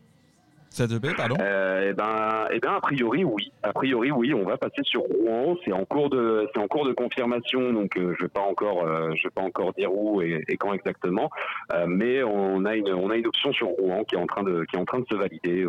[0.73, 3.53] Ça pardon euh, eh ben, eh ben, a priori, oui.
[3.63, 4.33] A priori, oui.
[4.33, 5.57] On va passer sur Rouen.
[5.65, 7.73] C'est en cours de, c'est en cours de confirmation.
[7.73, 10.73] Donc, euh, je vais pas encore, euh, je vais pas encore dire où et, quand
[10.73, 11.31] exactement.
[11.73, 14.43] Euh, mais on a une, on a une option sur Rouen qui est en train
[14.43, 15.67] de, qui est en train de se valider.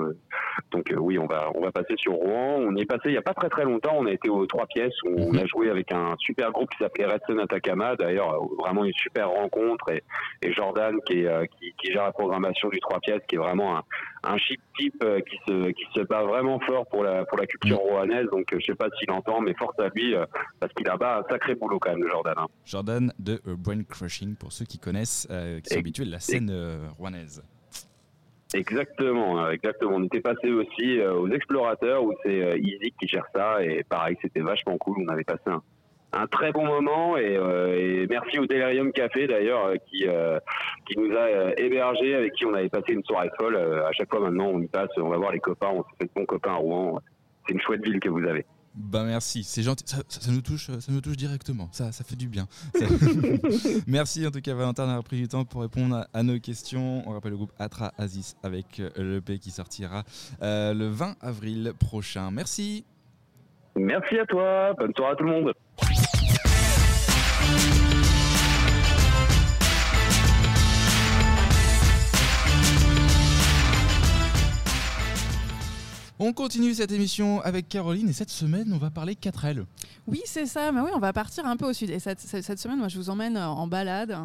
[0.72, 2.56] donc, oui, on va, on va passer sur Rouen.
[2.60, 3.95] On y est passé il y a pas très très longtemps.
[3.97, 4.93] On a été aux trois pièces.
[5.04, 7.95] Où on a joué avec un super groupe qui s'appelait Redson Atacama.
[7.95, 9.89] D'ailleurs, vraiment une super rencontre.
[9.91, 10.04] Et,
[10.41, 13.78] et Jordan qui, est, qui, qui gère la programmation du trois pièces, qui est vraiment
[13.78, 13.84] un,
[14.24, 17.78] un chic type qui se qui se bat vraiment fort pour la pour la culture
[17.78, 17.89] mm.
[17.89, 18.28] rouennaise.
[18.32, 20.15] Donc je sais pas s'il entend, mais force à lui
[20.59, 22.36] parce qu'il a pas un sacré boulot quand même, Jordan.
[22.38, 22.47] Hein.
[22.65, 25.28] Jordan de Brain Crushing pour ceux qui connaissent,
[25.63, 26.51] qui sont habitués de la scène
[26.97, 27.43] rouennaise.
[28.53, 29.95] Exactement, exactement.
[29.95, 34.41] On était passé aussi aux explorateurs où c'est Easy qui gère ça et pareil, c'était
[34.41, 35.03] vachement cool.
[35.03, 35.61] On avait passé un,
[36.14, 40.39] un très bon moment et, euh, merci au Delirium Café d'ailleurs euh, qui euh,
[40.88, 43.55] qui nous a hébergés avec qui on avait passé une soirée folle.
[43.55, 46.05] à chaque fois maintenant on y passe, on va voir les copains, on se fait
[46.05, 46.99] de bons copains à Rouen.
[47.47, 48.45] C'est une chouette ville que vous avez.
[48.76, 52.28] Ben merci, c'est gentil, ça, nous touche, ça nous touche directement, ça, ça fait du
[52.28, 52.47] bien.
[53.88, 57.07] merci en tout cas Valentin d'avoir pris du temps pour répondre à, nos questions.
[57.07, 60.03] On rappelle le groupe Atra Aziz avec l'EP qui sortira
[60.41, 62.32] le 20 avril prochain.
[62.32, 62.84] Merci.
[63.76, 65.53] Merci à toi, bonne soirée à tout le monde.
[76.19, 79.65] On continue cette émission avec Caroline et cette semaine on va parler 4L.
[80.07, 82.78] Oui c'est ça, mais oui on va partir un peu au sud et cette, semaine
[82.78, 84.17] moi je vous emmène en balade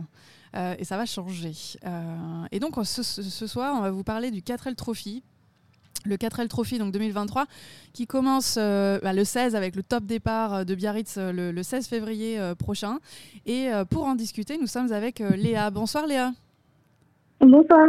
[0.54, 1.54] euh, et ça va changer.
[1.84, 5.24] Euh, et donc ce, ce, soir on va vous parler du 4L Trophy
[6.04, 7.46] le 4L Trophy donc 2023
[7.92, 11.62] qui commence euh, bah, le 16 avec le top départ euh, de Biarritz euh, le,
[11.62, 12.98] 16 février prochain.
[13.46, 15.70] Et pour en discuter, nous sommes avec Léa.
[15.70, 16.32] Bonsoir Léa.
[17.40, 17.88] Bonsoir.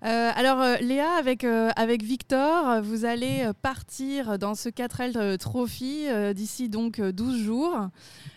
[0.00, 7.38] alors Léa, avec, avec Victor, vous allez partir dans ce 4L Trophy d'ici donc 12
[7.38, 7.88] jours.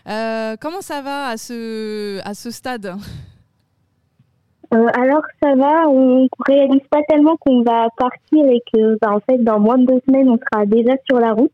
[0.04, 2.94] comment ça va à ce, à ce stade?
[4.72, 9.20] Euh, alors ça va, on réalise pas tellement qu'on va partir et que bah, en
[9.20, 11.52] fait dans moins de deux semaines on sera déjà sur la route.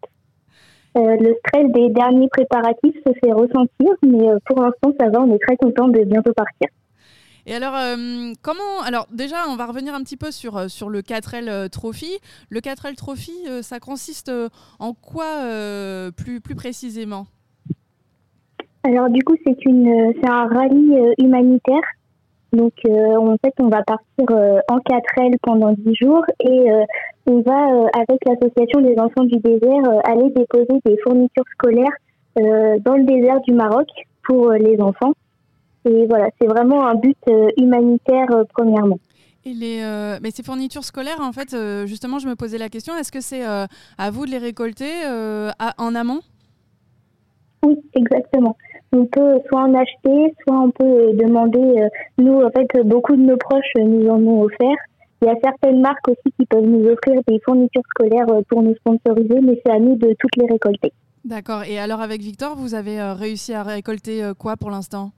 [0.99, 5.21] Euh, le stress des derniers préparatifs se fait ressentir, mais euh, pour l'instant ça va,
[5.21, 6.69] on est très content de bientôt partir.
[7.49, 7.75] Et alors,
[8.43, 12.11] comment Alors déjà, on va revenir un petit peu sur, sur le 4L Trophy.
[12.51, 13.31] Le 4L Trophy,
[13.63, 14.33] ça consiste
[14.81, 15.45] en quoi
[16.17, 17.29] plus, plus précisément?
[18.83, 21.83] Alors du coup, c'est une c'est un rallye humanitaire
[22.57, 26.85] donc, euh, en fait, on va partir euh, en 4L pendant 10 jours et euh,
[27.27, 31.97] on va, avec l'association des enfants du désert, aller déposer des fournitures scolaires
[32.37, 33.89] dans le désert du Maroc
[34.25, 35.13] pour les enfants.
[35.87, 37.17] Et voilà, c'est vraiment un but
[37.57, 38.99] humanitaire premièrement.
[39.47, 43.11] Et les, mais ces fournitures scolaires, en fait, justement, je me posais la question, est-ce
[43.11, 44.93] que c'est à vous de les récolter
[45.79, 46.21] en amont?
[47.65, 48.55] Oui, exactement
[48.93, 51.59] on peut soit en acheter, soit on peut demander.
[51.59, 54.77] Euh, nous, en fait, beaucoup de nos proches nous en ont offert.
[55.23, 58.63] Il y a certaines marques aussi qui peuvent nous offrir des fournitures scolaires euh, pour
[58.63, 60.93] nous sponsoriser, mais c'est à nous de toutes les récolter.
[61.25, 61.65] D'accord.
[61.65, 65.11] Et alors avec Victor, vous avez euh, réussi à récolter quoi pour l'instant?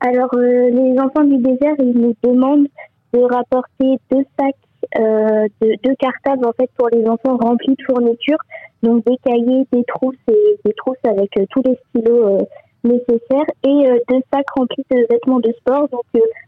[0.00, 2.68] Alors les enfants du désert, ils nous demandent
[3.12, 4.54] de rapporter deux sacs,
[4.94, 8.38] de, deux cartables en fait pour les enfants remplis de fournitures
[8.82, 12.38] donc des cahiers, des trousses et des trousses avec euh, tous les stylos euh,
[12.84, 15.88] nécessaires et euh, deux sacs remplis de vêtements de sport.
[15.88, 16.04] Donc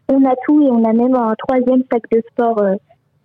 [0.09, 2.61] on a tout et on a même un troisième sac de sport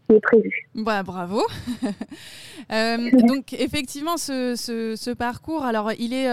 [0.07, 0.67] qui est prévu.
[0.75, 1.41] Bah, bravo.
[2.69, 6.27] donc effectivement, ce, ce, parcours, alors il est,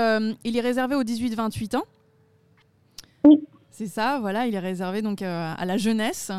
[0.44, 1.84] il est réservé aux 18-28 ans?
[3.24, 3.40] Oui.
[3.76, 6.30] C'est ça, voilà, il est réservé donc à la jeunesse.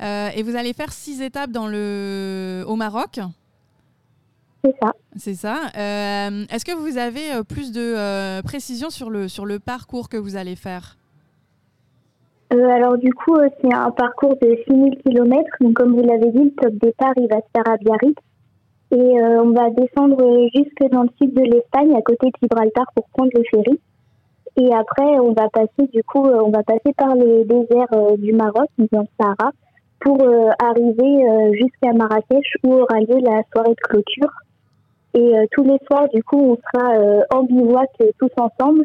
[0.00, 3.18] et vous allez faire six étapes dans le, au Maroc.
[4.64, 4.92] C'est ça.
[5.16, 5.56] C'est ça.
[5.76, 10.08] Euh, est-ce que vous avez euh, plus de euh, précision sur le, sur le parcours
[10.08, 10.96] que vous allez faire?
[12.50, 15.42] Alors du coup, c'est un parcours de 6000 km.
[15.60, 18.16] Donc comme vous l'avez dit, le top départ, il va se faire à Biarritz.
[18.92, 23.08] Et on va descendre jusque dans le sud de l'Espagne, à côté de Gibraltar, pour
[23.08, 23.80] prendre le ferry.
[24.56, 28.68] Et après, on va passer du coup, on va passer par les déserts du Maroc,
[28.92, 29.50] dans le Sahara,
[30.00, 30.18] pour
[30.62, 34.30] arriver jusqu'à Marrakech où aura lieu la soirée de clôture.
[35.14, 38.84] Et euh, tous les soirs, du coup, on sera euh, en bivouac euh, tous ensemble,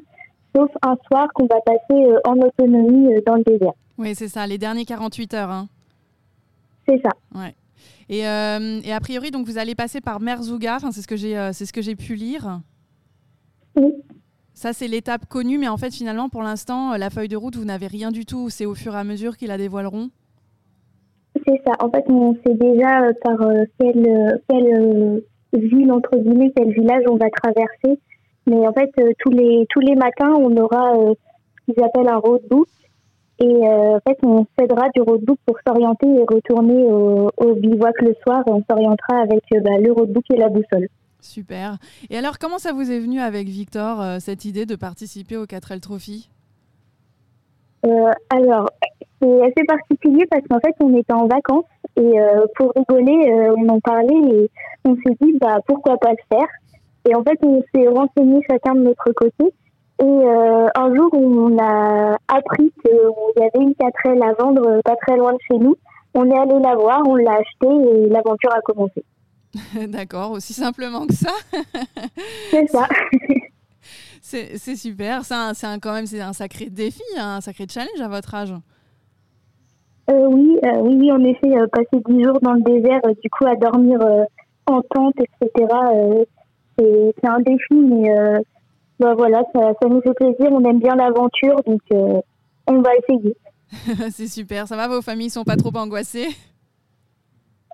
[0.55, 3.73] sauf un soir qu'on va passer en autonomie dans le désert.
[3.97, 5.49] Oui, c'est ça, les derniers 48 heures.
[5.49, 5.67] Hein.
[6.87, 7.09] C'est ça.
[7.35, 7.55] Ouais.
[8.09, 11.65] Et, et, a priori, donc vous allez passer par Merzouga, c'est ce que j'ai, c'est
[11.65, 12.61] ce que j'ai pu lire.
[13.75, 13.93] Oui.
[14.59, 17.63] Ça, c'est l'étape connue, mais en fait, finalement, pour l'instant, la feuille de route, vous
[17.63, 18.49] n'avez rien du tout.
[18.49, 20.09] C'est au fur et à mesure qu'ils la dévoileront.
[21.47, 21.71] C'est ça.
[21.79, 23.37] En fait, on sait déjà par
[23.79, 28.01] quelle, quelle ville entre guillemets, quel village on va traverser.
[28.47, 32.09] Mais en fait, euh, tous les tous les matins, on aura euh, ce qu'ils appellent
[32.09, 32.67] un roadbook.
[33.39, 38.13] Et euh, en fait, on s'aidera du roadbook pour s'orienter et retourner au, bivouac le
[38.25, 38.43] soir.
[38.47, 40.89] On s'orientera avec bah, le roadbook et la boussole.
[41.21, 41.77] Super.
[42.09, 45.79] Et alors, comment ça vous est venu avec Victor, cette idée de participer au 4L
[45.79, 46.29] Trophy?
[48.29, 48.69] Alors,
[49.21, 51.65] c'est assez particulier parce qu'en fait, on était en vacances
[51.99, 52.13] Et
[52.55, 54.49] pour rigoler, on en parlait et
[54.85, 56.47] on s'est dit bah pourquoi pas le faire.
[57.09, 59.53] Et en fait, on s'est renseigné chacun de notre côté.
[60.01, 62.91] Et un jour, on a appris qu'il
[63.37, 65.75] y avait une 4L à vendre pas très loin de chez nous.
[66.13, 69.03] On est allé la voir, on l'a acheté et l'aventure a commencé.
[69.87, 71.31] D'accord, aussi simplement que ça.
[72.51, 72.87] c'est ça.
[74.21, 75.23] c'est super.
[75.25, 78.53] C'est un, quand même c'est un sacré défi, hein, un sacré challenge à votre âge.
[80.09, 83.29] Euh, oui, euh, oui, oui, en effet, euh, passer 10 jours dans le désert, du
[83.29, 83.99] coup, à dormir
[84.65, 85.67] en tente, etc.,
[86.77, 88.09] c'est un défi, mais
[88.99, 90.47] bah, voilà, ça, ça, nous fait plaisir.
[90.51, 93.35] On aime bien l'aventure, donc on va essayer.
[94.11, 94.67] c'est super.
[94.67, 96.29] Ça va, vos familles sont pas trop angoissées?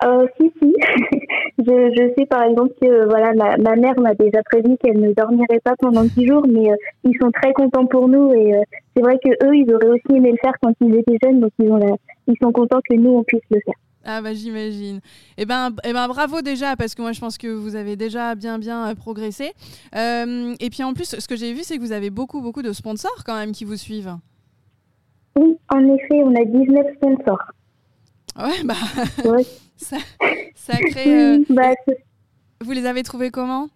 [0.03, 0.73] Euh, si, si.
[1.59, 5.13] je, je, sais par exemple que voilà, ma, ma mère m'a déjà prévu qu'elle ne
[5.13, 8.61] dormirait pas pendant 10 jours, mais euh, ils sont très contents pour nous et euh,
[8.95, 11.51] c'est vrai que eux, ils auraient aussi aimé le faire quand ils étaient jeunes, donc
[11.59, 13.75] ils, ont ils sont contents que nous, on puisse le faire.
[14.03, 14.99] Ah bah j'imagine.
[15.37, 18.35] Eh ben, eh ben bravo déjà parce que moi je pense que vous avez déjà
[18.35, 19.53] bien bien euh, progressé.
[19.93, 22.71] et puis en plus ce que j'ai vu c'est que vous avez beaucoup beaucoup de
[22.73, 24.15] sponsors quand même qui vous suivent.
[25.37, 27.51] Oui, en effet, on a 19 sponsors.
[28.37, 28.73] Ouais, bah.
[29.77, 29.97] ça,
[30.55, 31.35] sacré.
[31.35, 31.73] Euh, bah,
[32.61, 33.67] vous les avez trouvés comment?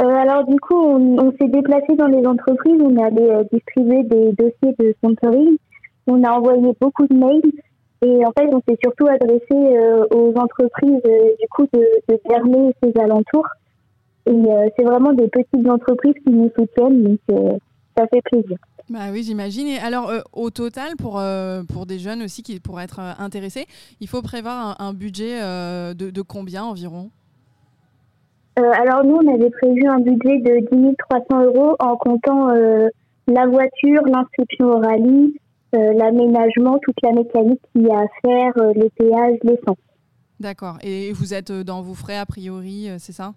[0.00, 4.32] Euh, alors du coup, on, s'est déplacé dans les entreprises, on a euh, distribuer des
[4.32, 5.56] dossiers de sponsoring,
[6.08, 7.52] on a envoyé beaucoup de mails
[8.04, 9.78] et en fait, on s'est surtout adressé
[10.10, 13.46] aux entreprises du coup de, de et ses alentours.
[14.26, 14.42] Et
[14.76, 17.60] c'est vraiment des petites entreprises qui nous soutiennent, donc
[17.96, 18.58] ça fait plaisir.
[18.90, 19.68] Bah oui, j'imagine.
[19.68, 23.12] Et alors, euh, au total, pour, euh, pour des jeunes aussi qui pourraient être euh,
[23.18, 23.66] intéressés,
[24.00, 27.10] il faut prévoir un, budget de, de, combien environ?
[28.56, 34.02] Alors, nous, on avait prévu un budget de 10 300 euros en comptant la voiture,
[34.06, 35.34] l'inscription au rallye,
[35.72, 39.78] l'aménagement, toute la mécanique qu'il y a à faire, les péages, l'essence.
[40.38, 40.76] D'accord.
[40.82, 43.32] Et vous êtes dans vos frais, a priori, c'est ça?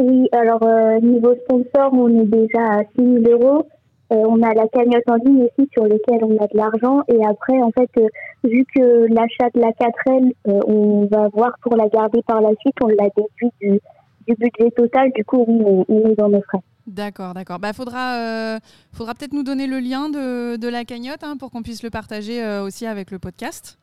[0.00, 0.64] Oui, alors,
[1.02, 3.66] niveau sponsor, on est déjà à 6 000 euros.
[4.12, 7.02] Euh, on a la cagnotte en ligne aussi sur laquelle on a de l'argent.
[7.08, 8.08] Et après, en fait, euh,
[8.42, 12.50] vu que l'achat de la 4L, euh, on va voir pour la garder par la
[12.60, 13.80] suite, on l'a déduit du,
[14.26, 15.12] budget total.
[15.14, 16.58] Du coup, oui, on, est dans nos frais.
[16.86, 17.60] D'accord, d'accord.
[17.60, 18.58] Bah, faudra,
[18.92, 21.90] faudra peut-être nous donner le lien de, de la cagnotte hein, pour qu'on puisse le
[21.90, 23.78] partager aussi avec le podcast.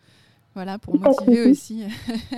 [0.55, 1.84] Voilà, pour motiver aussi,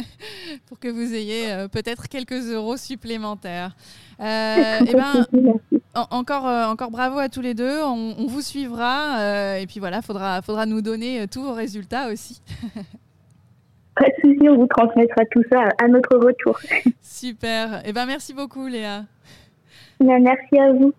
[0.65, 3.75] pour que vous ayez peut-être quelques euros supplémentaires.
[4.19, 4.23] Et
[4.81, 7.81] eh ben, encore, euh, encore bravo à tous les deux.
[7.83, 9.19] On, vous suivra.
[9.19, 12.41] Euh, et puis voilà, faudra, faudra nous donner tous vos résultats aussi.
[13.95, 16.57] Pas de souci, on vous transmettra tout ça à notre retour.
[17.01, 17.79] Super.
[17.79, 19.03] Et eh ben, merci beaucoup, Léa.
[19.99, 20.93] merci à vous.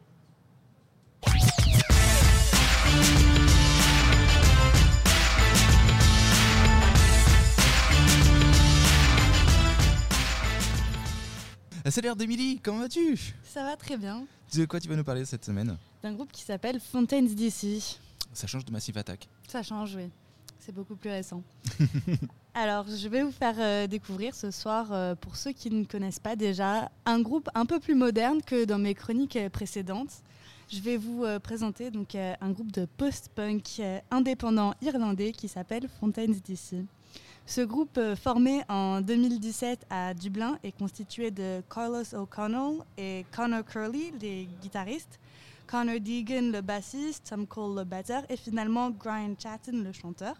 [11.86, 13.18] C'est l'heure d'Emilie, comment vas-tu?
[13.42, 14.24] Ça va très bien.
[14.54, 17.98] De quoi tu vas nous parler cette semaine D'un groupe qui s'appelle Fontaines DC.
[18.32, 19.28] Ça change de Massive Attack.
[19.46, 20.10] Ça change, oui.
[20.58, 21.42] C'est beaucoup plus récent.
[22.54, 26.18] Alors, je vais vous faire euh, découvrir ce soir, euh, pour ceux qui ne connaissent
[26.18, 30.22] pas déjà, un groupe un peu plus moderne que dans mes chroniques euh, précédentes.
[30.68, 33.82] Je vais vous présenter donc un groupe de post-punk
[34.12, 36.84] indépendant irlandais qui s'appelle Fontaines DC.
[37.46, 43.64] Ce groupe, euh, formé en 2017 à Dublin, est constitué de Carlos O'Connell et Connor
[43.64, 45.18] Curley, les guitaristes,
[45.66, 50.36] Connor Deegan, le bassiste, Tom Cole, le batteur, et finalement Brian Chatton, le chanteur.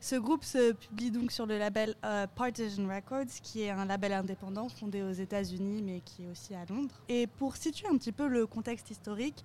[0.00, 4.12] Ce groupe se publie donc sur le label euh, Partisan Records, qui est un label
[4.12, 6.94] indépendant fondé aux États-Unis, mais qui est aussi à Londres.
[7.08, 9.44] Et pour situer un petit peu le contexte historique,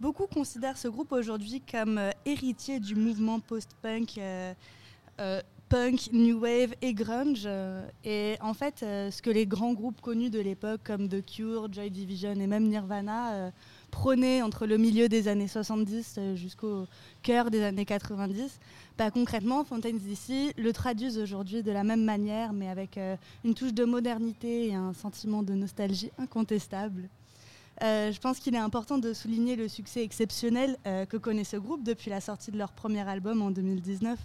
[0.00, 4.18] beaucoup considèrent ce groupe aujourd'hui comme euh, héritier du mouvement post-punk
[5.68, 7.44] punk, new wave et grunge.
[7.46, 11.24] Euh, et en fait, euh, ce que les grands groupes connus de l'époque, comme The
[11.24, 13.50] Cure, Joy Division et même Nirvana, euh,
[13.90, 16.86] prônaient entre le milieu des années 70 jusqu'au
[17.22, 18.60] cœur des années 90,
[18.98, 22.98] bah, concrètement, Fontaines DC le traduisent aujourd'hui de la même manière, mais avec
[23.44, 27.08] une touche de modernité et un sentiment de nostalgie incontestable.
[27.82, 31.56] Euh, je pense qu'il est important de souligner le succès exceptionnel euh, que connaît ce
[31.56, 34.18] groupe depuis la sortie de leur premier album en 2019.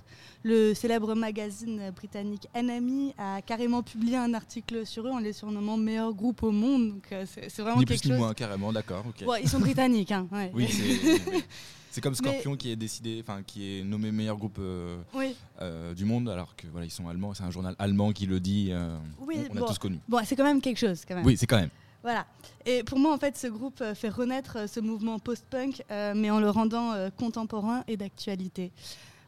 [0.43, 5.77] Le célèbre magazine britannique NME a carrément publié un article sur eux en les surnommant
[5.77, 6.89] meilleur groupe au monde.
[6.93, 8.17] Donc euh, c'est vraiment ni quelque plus chose.
[8.17, 9.05] Ni moins, carrément, d'accord.
[9.41, 10.11] ils sont britanniques.
[10.11, 10.67] Hein, oui,
[11.91, 14.59] c'est comme Scorpion qui est décidé, enfin qui est nommé meilleur groupe
[15.95, 17.35] du monde, alors que voilà ils sont allemands.
[17.35, 18.71] C'est un journal allemand qui le dit.
[19.19, 19.99] oui, on, a tous connu.
[20.07, 21.25] Bon, c'est quand même quelque chose, quand même.
[21.25, 21.69] Oui, c'est quand même.
[22.03, 22.25] Voilà.
[22.65, 26.13] Et pour moi, en fait, ce groupe euh, fait renaître euh, ce mouvement post-punk, euh,
[26.15, 28.71] mais en le rendant contemporain et d'actualité.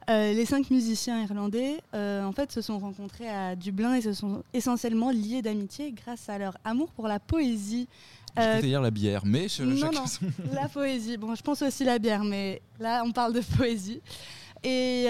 [0.10, 4.44] Euh, les cinq musiciens irlandais, en fait, se sont rencontrés à Dublin et se sont
[4.54, 7.88] essentiellement liés d'amitié grâce à leur amour pour la poésie.
[8.36, 10.04] Peux dire la bière, mais je- non, non,
[10.54, 11.18] la poésie.
[11.18, 14.02] Bon, je pense aussi la bière, mais là, on parle de poésie.
[14.64, 15.08] Et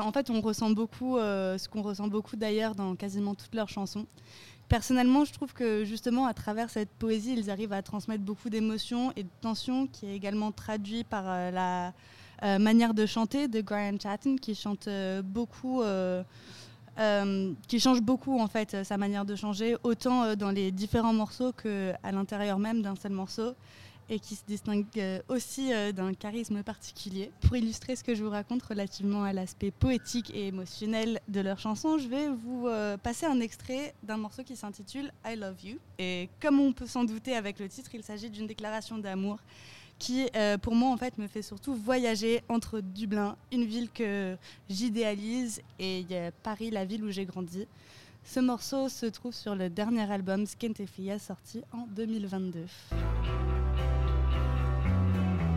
[0.00, 3.68] en fait, on ressent beaucoup, euh, ce qu'on ressent beaucoup d'ailleurs dans quasiment toutes leurs
[3.68, 4.06] chansons.
[4.68, 9.12] Personnellement, je trouve que justement, à travers cette poésie, ils arrivent à transmettre beaucoup d'émotions
[9.14, 11.92] et de tensions, qui est également traduit par euh, la
[12.42, 15.82] euh, manière de chanter de Brian Chatton, qui chante euh, beaucoup.
[17.68, 21.92] qui change beaucoup en fait sa manière de changer, autant dans les différents morceaux que
[22.02, 23.54] à l'intérieur même d'un seul morceau,
[24.08, 27.30] et qui se distingue euh, aussi euh, d'un charisme particulier.
[27.40, 31.58] Pour illustrer ce que je vous raconte relativement à l'aspect poétique et émotionnel de leur
[31.58, 35.78] chanson, je vais vous euh, passer un extrait d'un morceau qui s'intitule I Love You.
[35.98, 39.38] Et comme on peut s'en douter avec le titre, il s'agit d'une déclaration d'amour
[39.96, 40.26] qui,
[40.60, 44.36] pour moi, en fait, me fait surtout voyager entre Dublin, une ville que
[44.68, 46.04] j'idéalise, et
[46.42, 47.66] Paris, la ville où j'ai grandi.
[48.24, 52.66] Ce morceau se trouve sur le dernier album Skentefia sorti en 2022.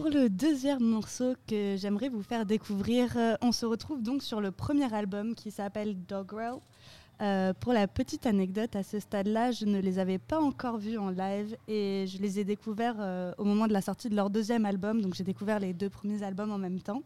[0.00, 4.40] Pour le deuxième morceau que j'aimerais vous faire découvrir, euh, on se retrouve donc sur
[4.40, 6.60] le premier album qui s'appelle Dogrel.
[7.20, 10.98] Euh, pour la petite anecdote, à ce stade-là, je ne les avais pas encore vus
[10.98, 14.30] en live et je les ai découverts euh, au moment de la sortie de leur
[14.30, 15.00] deuxième album.
[15.00, 17.02] Donc j'ai découvert les deux premiers albums en même temps.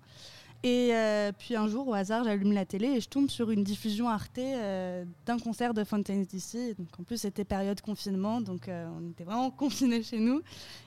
[0.65, 3.65] Et euh, puis un jour, au hasard, j'allume la télé et je tombe sur une
[3.65, 6.77] diffusion Arte euh, d'un concert de Fontaines DC.
[6.79, 10.41] Donc en plus, c'était période confinement, donc euh, on était vraiment confinés chez nous.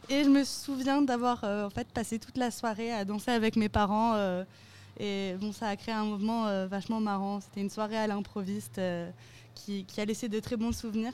[0.09, 3.67] Et je me souviens d'avoir en fait passé toute la soirée à danser avec mes
[3.67, 4.15] parents.
[4.97, 7.41] et bon, ça a créé un mouvement vachement marrant.
[7.41, 8.79] C'était une soirée à l'improviste
[9.55, 11.13] qui a laissé de très bons souvenirs.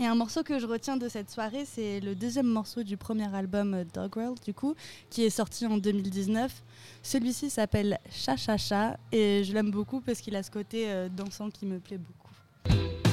[0.00, 3.34] Et un morceau que je retiens de cette soirée, c'est le deuxième morceau du premier
[3.34, 4.76] album euh, Doggerel, du coup,
[5.10, 6.62] qui est sorti en 2019.
[7.02, 11.08] Celui-ci s'appelle Cha Cha Cha et je l'aime beaucoup parce qu'il a ce côté euh,
[11.08, 13.07] dansant qui me plaît beaucoup.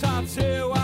[0.00, 0.79] Tattoo.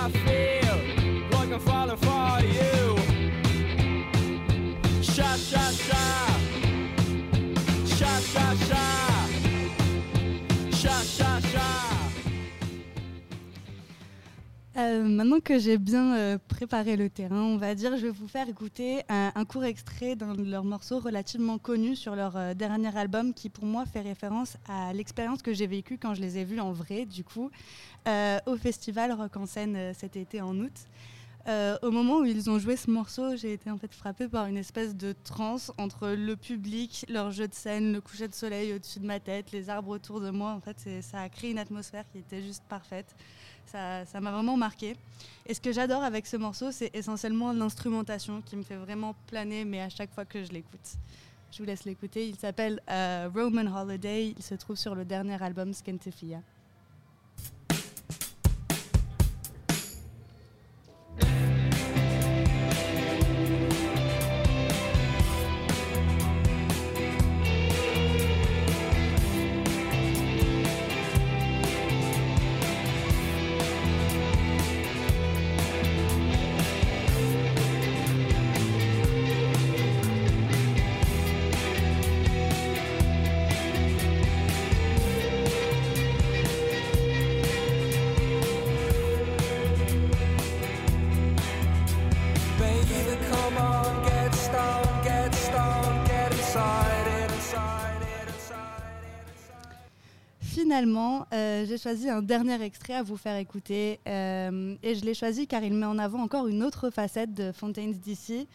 [14.77, 18.29] Euh, maintenant que j'ai bien euh, préparé le terrain, on va dire, je vais vous
[18.29, 22.95] faire écouter un, court extrait d'un de leurs morceaux relativement connus sur leur euh, dernier
[22.95, 26.45] album qui pour moi fait référence à l'expérience que j'ai vécue quand je les ai
[26.45, 27.51] vus en vrai, du coup,
[28.47, 30.73] au festival Rock en scène cet été en août.
[31.49, 34.47] Euh, au moment où ils ont joué ce morceau, j'ai été en fait frappée par
[34.47, 38.73] une espèce de transe entre le public, leur jeu de scène, le coucher de soleil
[38.73, 40.53] au-dessus de ma tête, les arbres autour de moi.
[40.53, 43.15] En fait, ça a créé une atmosphère qui était juste parfaite.
[43.67, 44.97] Ça m'a vraiment marqué.
[45.47, 49.65] Et ce que j'adore avec ce morceau, c'est essentiellement l'instrumentation qui me fait vraiment planer,
[49.65, 50.97] mais à chaque fois que je l'écoute.
[51.53, 52.29] Je vous laisse l'écouter.
[52.29, 54.35] Il s'appelle euh, Roman Holiday.
[54.37, 56.41] Il se trouve sur le dernier album Skentefia.
[101.77, 104.01] J'ai choisi un dernier extrait à vous faire écouter.
[104.09, 107.53] euh, et je l'ai choisi car il met en avant encore une autre facette de
[107.53, 108.47] Fontaine's DC.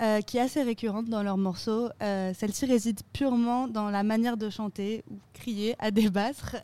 [0.00, 1.90] euh, qui est assez récurrente dans leurs morceaux.
[2.02, 5.90] Euh, Celle-ci réside purement dans la manière de chanter ou crier à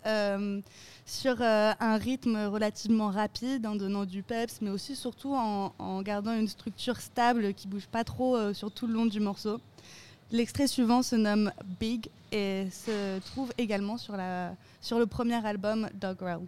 [0.07, 0.63] euh,
[1.05, 6.33] sur un rythme relativement rapide en donnant du peps, mais aussi surtout en, en gardant
[6.33, 9.59] une structure stable qui bouge pas trop sur tout le long du morceau.
[10.33, 15.89] L'extrait suivant se nomme Big et se trouve également sur, la, sur le premier album
[15.95, 16.47] Dog Growl.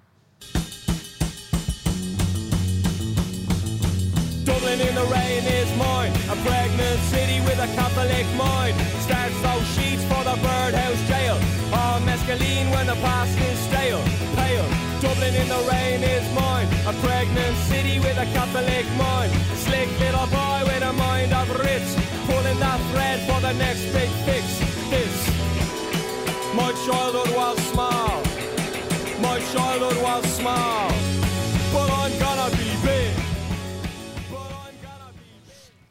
[4.44, 6.12] Dublin in the rain is mine.
[6.28, 8.74] A pregnant city with a Catholic mind.
[9.06, 11.38] Starts those sheets for the birdhouse jail.
[11.72, 14.02] All mescaline when the past is stale.
[14.34, 14.66] Pale.
[15.00, 16.66] Dublin in the rain is mine.
[16.88, 19.30] A pregnant city with a Catholic mind.
[19.54, 22.07] Slick little boy with a mind of Ritz.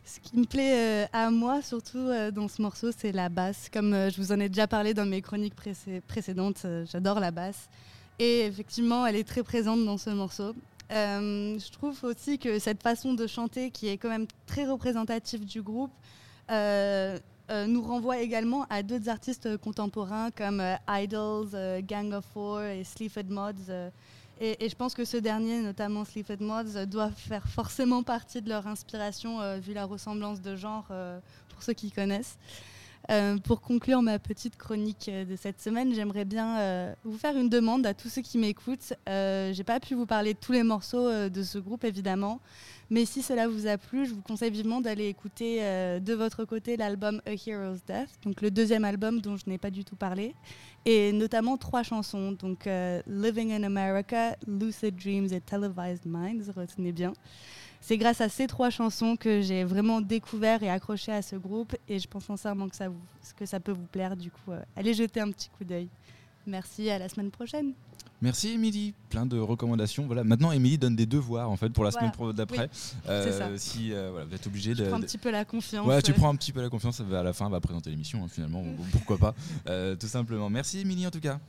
[0.06, 3.70] Ce qui me plaît euh, à moi, surtout euh, dans ce morceau, c'est la basse.
[3.72, 7.32] Comme euh, je vous en ai déjà parlé dans mes chroniques précé- précédentes, j'adore la
[7.32, 7.70] basse.
[8.20, 10.54] Et effectivement, elle est très présente dans ce morceau.
[10.90, 15.62] Je trouve aussi que cette façon de chanter, qui est quand même très représentative du
[15.62, 15.92] groupe,
[16.50, 22.84] nous renvoie également à d'autres artistes contemporains comme euh, Idols, euh, Gang of Four et
[22.84, 23.70] Sleaford Mods.
[23.70, 23.90] euh,
[24.40, 28.50] et, je pense que ce dernier, notamment Sleaford Mods, euh, doit faire forcément partie de
[28.50, 31.20] leur inspiration, euh, vu la ressemblance de genre, euh,
[31.50, 32.38] pour ceux qui connaissent.
[33.10, 37.38] Euh, pour conclure ma petite chronique euh, de cette semaine, j'aimerais bien euh, vous faire
[37.38, 38.94] une demande à tous ceux qui m'écoutent.
[39.08, 42.42] Euh, J'ai pas pu vous parler de tous les morceaux de ce groupe, évidemment,
[42.90, 45.60] mais si cela vous a plu, je vous conseille vivement d'aller écouter
[46.02, 49.72] de votre côté l'album A Hero's Death, donc le deuxième album dont je n'ai pas
[49.72, 50.36] du tout parlé,
[50.86, 52.68] et notamment trois chansons, donc
[53.08, 57.14] Living in America, Lucid Dreams et Televised Minds, retenez bien.
[57.88, 61.74] C'est grâce à ces trois chansons que j'ai vraiment découvert et accroché à ce groupe
[61.88, 63.00] et je pense sincèrement que ça, vous-
[63.38, 64.18] que ça peut vous plaire.
[64.18, 65.88] Du coup, euh, allez jeter un petit coup d'œil.
[66.46, 67.72] Merci, à la semaine prochaine.
[68.22, 70.06] Merci Émilie, plein de recommandations.
[70.06, 72.12] Voilà, maintenant Émilie donne des devoirs en fait pour la Voilà.
[72.12, 72.70] semaine d'après.
[72.74, 73.58] Oui, ça.
[73.58, 74.88] si euh, voilà, vous êtes obligé Je de.
[74.90, 75.88] prends un de- petit peu la confiance.
[75.88, 76.16] Ouais, tu euh.
[76.16, 78.76] prends un petit peu la confiance, à la fin, va présenter l'émission hein, finalement, ou-
[78.92, 79.34] pourquoi pas,
[79.68, 80.50] euh, tout simplement.
[80.50, 81.40] Merci Émilie en tout cas.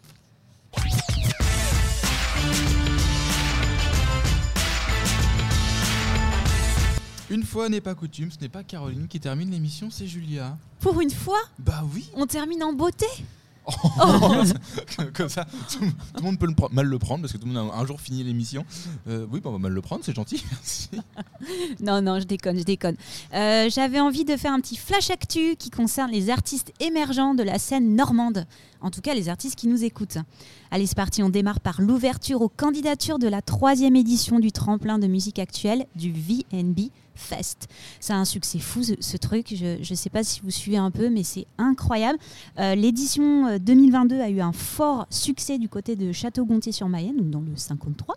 [7.31, 10.57] Une fois n'est pas coutume, ce n'est pas Caroline qui termine l'émission, c'est Julia.
[10.81, 13.07] Pour une fois Bah oui On termine en beauté
[15.13, 17.53] Comme ça, tout, tout le monde peut le mal le prendre parce que tout le
[17.53, 18.65] monde a un jour fini l'émission.
[19.09, 20.89] Euh, oui, bah, on va mal le prendre, c'est gentil, merci.
[21.83, 22.97] Non, non, je déconne, je déconne.
[23.35, 27.43] Euh, J'avais envie de faire un petit flash actu qui concerne les artistes émergents de
[27.43, 28.47] la scène normande.
[28.81, 30.19] En tout cas, les artistes qui nous écoutent.
[30.71, 34.99] Allez, c'est parti, on démarre par l'ouverture aux candidatures de la troisième édition du tremplin
[34.99, 37.69] de musique actuelle du VNB Fest.
[38.09, 39.55] A un succès fou, ce, truc.
[39.55, 42.19] Je ne sais pas si vous suivez un peu, mais c'est incroyable.
[42.59, 47.51] Euh, L'édition euh, 2022 a eu un fort succès du côté de Château-Gontier-sur-Mayenne, donc dans
[47.51, 48.15] le 53.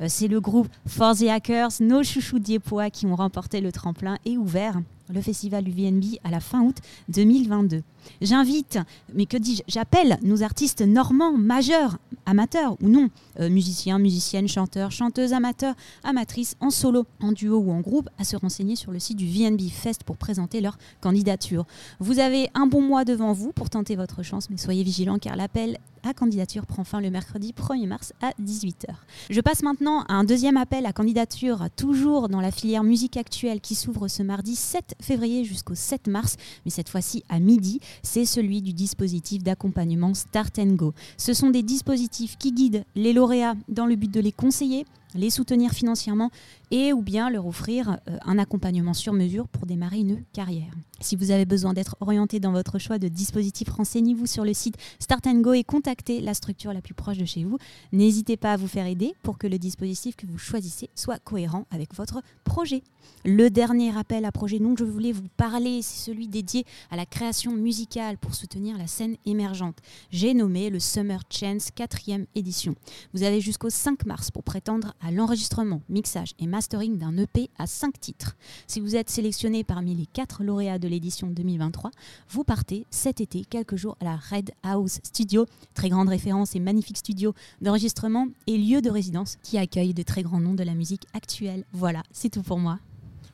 [0.00, 4.18] Euh, C'est le groupe For the Hackers, nos chouchous diepois qui ont remporté le tremplin
[4.24, 4.80] et ouvert
[5.12, 6.76] le festival du VNB à la fin août
[7.08, 7.82] 2022.
[8.20, 8.78] J'invite,
[9.14, 14.90] mais que dis-je, j'appelle nos artistes normands majeurs, amateurs ou non, euh, musiciens, musiciennes, chanteurs,
[14.90, 18.98] chanteuses, amateurs, amatrices, en solo, en duo ou en groupe, à se renseigner sur le
[18.98, 21.66] site du VNB Fest pour présenter leur candidature.
[21.98, 25.36] Vous avez un bon mois devant vous pour tenter votre chance, mais soyez vigilants car
[25.36, 28.86] l'appel à candidature prend fin le mercredi 1er mars à 18h.
[29.28, 33.60] Je passe maintenant à un deuxième appel à candidature, toujours dans la filière musique actuelle
[33.60, 37.80] qui s'ouvre ce mardi 7 février jusqu'au 7 mars, mais cette fois-ci à midi.
[38.02, 40.94] C'est celui du dispositif d'accompagnement Start and Go.
[41.16, 44.84] Ce sont des dispositifs qui guident les lauréats dans le but de les conseiller,
[45.14, 46.30] les soutenir financièrement
[46.70, 50.72] et ou bien leur offrir euh, un accompagnement sur mesure pour démarrer une carrière.
[51.00, 54.76] Si vous avez besoin d'être orienté dans votre choix de dispositif, renseignez-vous sur le site
[54.98, 57.58] Start and Go et contactez la structure la plus proche de chez vous.
[57.92, 61.66] N'hésitez pas à vous faire aider pour que le dispositif que vous choisissez soit cohérent
[61.70, 62.82] avec votre projet.
[63.24, 67.06] Le dernier appel à projet dont je voulais vous parler, c'est celui dédié à la
[67.06, 69.78] création musicale pour soutenir la scène émergente.
[70.10, 72.74] J'ai nommé le Summer Chance 4e édition.
[73.12, 77.66] Vous avez jusqu'au 5 mars pour prétendre à l'enregistrement, mixage et mastering d'un EP à
[77.66, 78.36] 5 titres.
[78.66, 81.90] Si vous êtes sélectionné parmi les 4 lauréats de l'édition 2023,
[82.28, 86.60] vous partez cet été quelques jours à la Red House Studio, très grande référence et
[86.60, 90.74] magnifique studio d'enregistrement et lieu de résidence qui accueille de très grands noms de la
[90.74, 91.64] musique actuelle.
[91.72, 92.78] Voilà, c'est tout pour moi.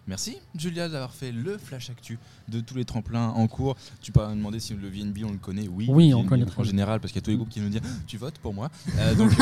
[0.09, 3.77] Merci Julia d'avoir fait le flash actu de tous les tremplins en cours.
[4.01, 5.67] Tu peux me demander si le VNB on le connaît.
[5.69, 7.81] Oui, on connaît en général parce qu'il y a tous les groupes qui nous disent
[8.07, 8.71] tu votes pour moi.
[8.99, 9.33] Euh, donc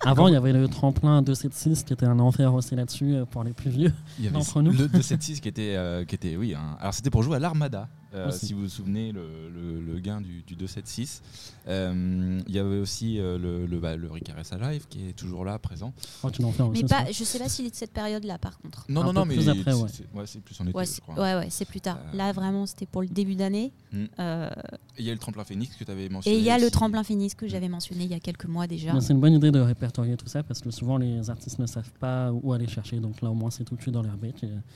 [0.00, 3.42] Avant, il y avait le tremplin 276 qui était un enfer aussi là-dessus euh, pour
[3.42, 3.92] les plus vieux
[4.32, 4.72] d'entre nous.
[4.72, 6.54] le 276 qui était euh, qui était oui.
[6.54, 7.88] un- Alors c'était pour jouer à l'Armada.
[8.14, 11.22] Euh, si vous vous souvenez le, le- le gain du, du 276.
[11.68, 15.44] Euh, il y avait aussi euh, le, le, bah, le Rick Alive qui est toujours
[15.44, 15.92] là présent.
[16.22, 16.42] Oh, tu.
[16.72, 18.84] Mais pas, je sais pas s'il est de cette période-là, par contre.
[18.88, 19.88] Non, Un non, non, mais plus après, ouais.
[19.92, 21.14] c'est ouais, plus en été, Ouais, je c'est crois.
[21.14, 21.98] ouais, ouais, c'est plus tard.
[22.12, 23.72] Euh, Là, vraiment, c'était pour le début d'année.
[23.92, 24.04] Hmm.
[24.18, 24.50] Euh,
[24.98, 26.36] il y a le tremplin Phoenix que tu avais mentionné.
[26.36, 28.66] et il y a le tremplin Phoenix que j'avais mentionné il y a quelques mois
[28.66, 28.98] déjà.
[29.00, 31.90] C'est une bonne idée de répertorier tout ça parce que souvent les artistes ne savent
[32.00, 32.98] pas où aller chercher.
[33.00, 34.12] Donc là, au moins, c'est tout de suite dans leur.
[34.22, 34.32] Et,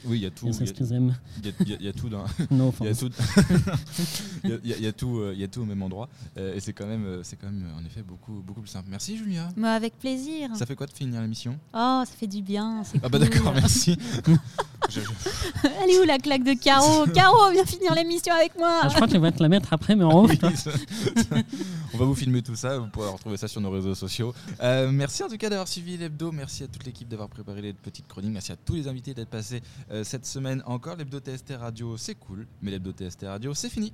[0.06, 0.46] Oui, il y a tout.
[0.46, 1.16] Il c'est y ce a- qu'ils aiment.
[1.60, 2.24] il y y y a tout dans.
[2.50, 2.72] No
[4.44, 6.08] Il y a tout, y y a- euh, il y a tout au même endroit,
[6.36, 8.88] Euh, et c'est quand même, euh, c'est quand même en effet beaucoup, beaucoup plus simple.
[8.90, 9.48] Merci Julia.
[9.56, 10.50] Mais avec plaisir.
[10.54, 11.58] Ça fait quoi de finir l'émission?
[11.74, 12.82] Oh, ça fait du bien.
[12.84, 13.96] c'est Ah bah d'accord, merci.
[14.88, 15.10] Je- je-
[15.82, 17.06] Elle est où la claque de Caro?
[17.06, 18.80] Caro, viens finir l'émission avec moi.
[18.82, 20.28] Ah, je crois que tu vas te la mettre après, mais en haut.
[20.28, 20.70] Oui, ça- ça-
[21.94, 24.32] On va vous filmer tout ça, vous pourrez retrouver ça sur nos réseaux sociaux.
[24.62, 27.72] Euh, merci en tout cas d'avoir suivi l'hebdo, merci à toute l'équipe d'avoir préparé les
[27.72, 30.96] petites chroniques, merci à tous les invités d'être passés euh, cette semaine encore.
[30.96, 33.92] L'hebdo TST Radio c'est cool, mais l'hebdo TST Radio c'est fini.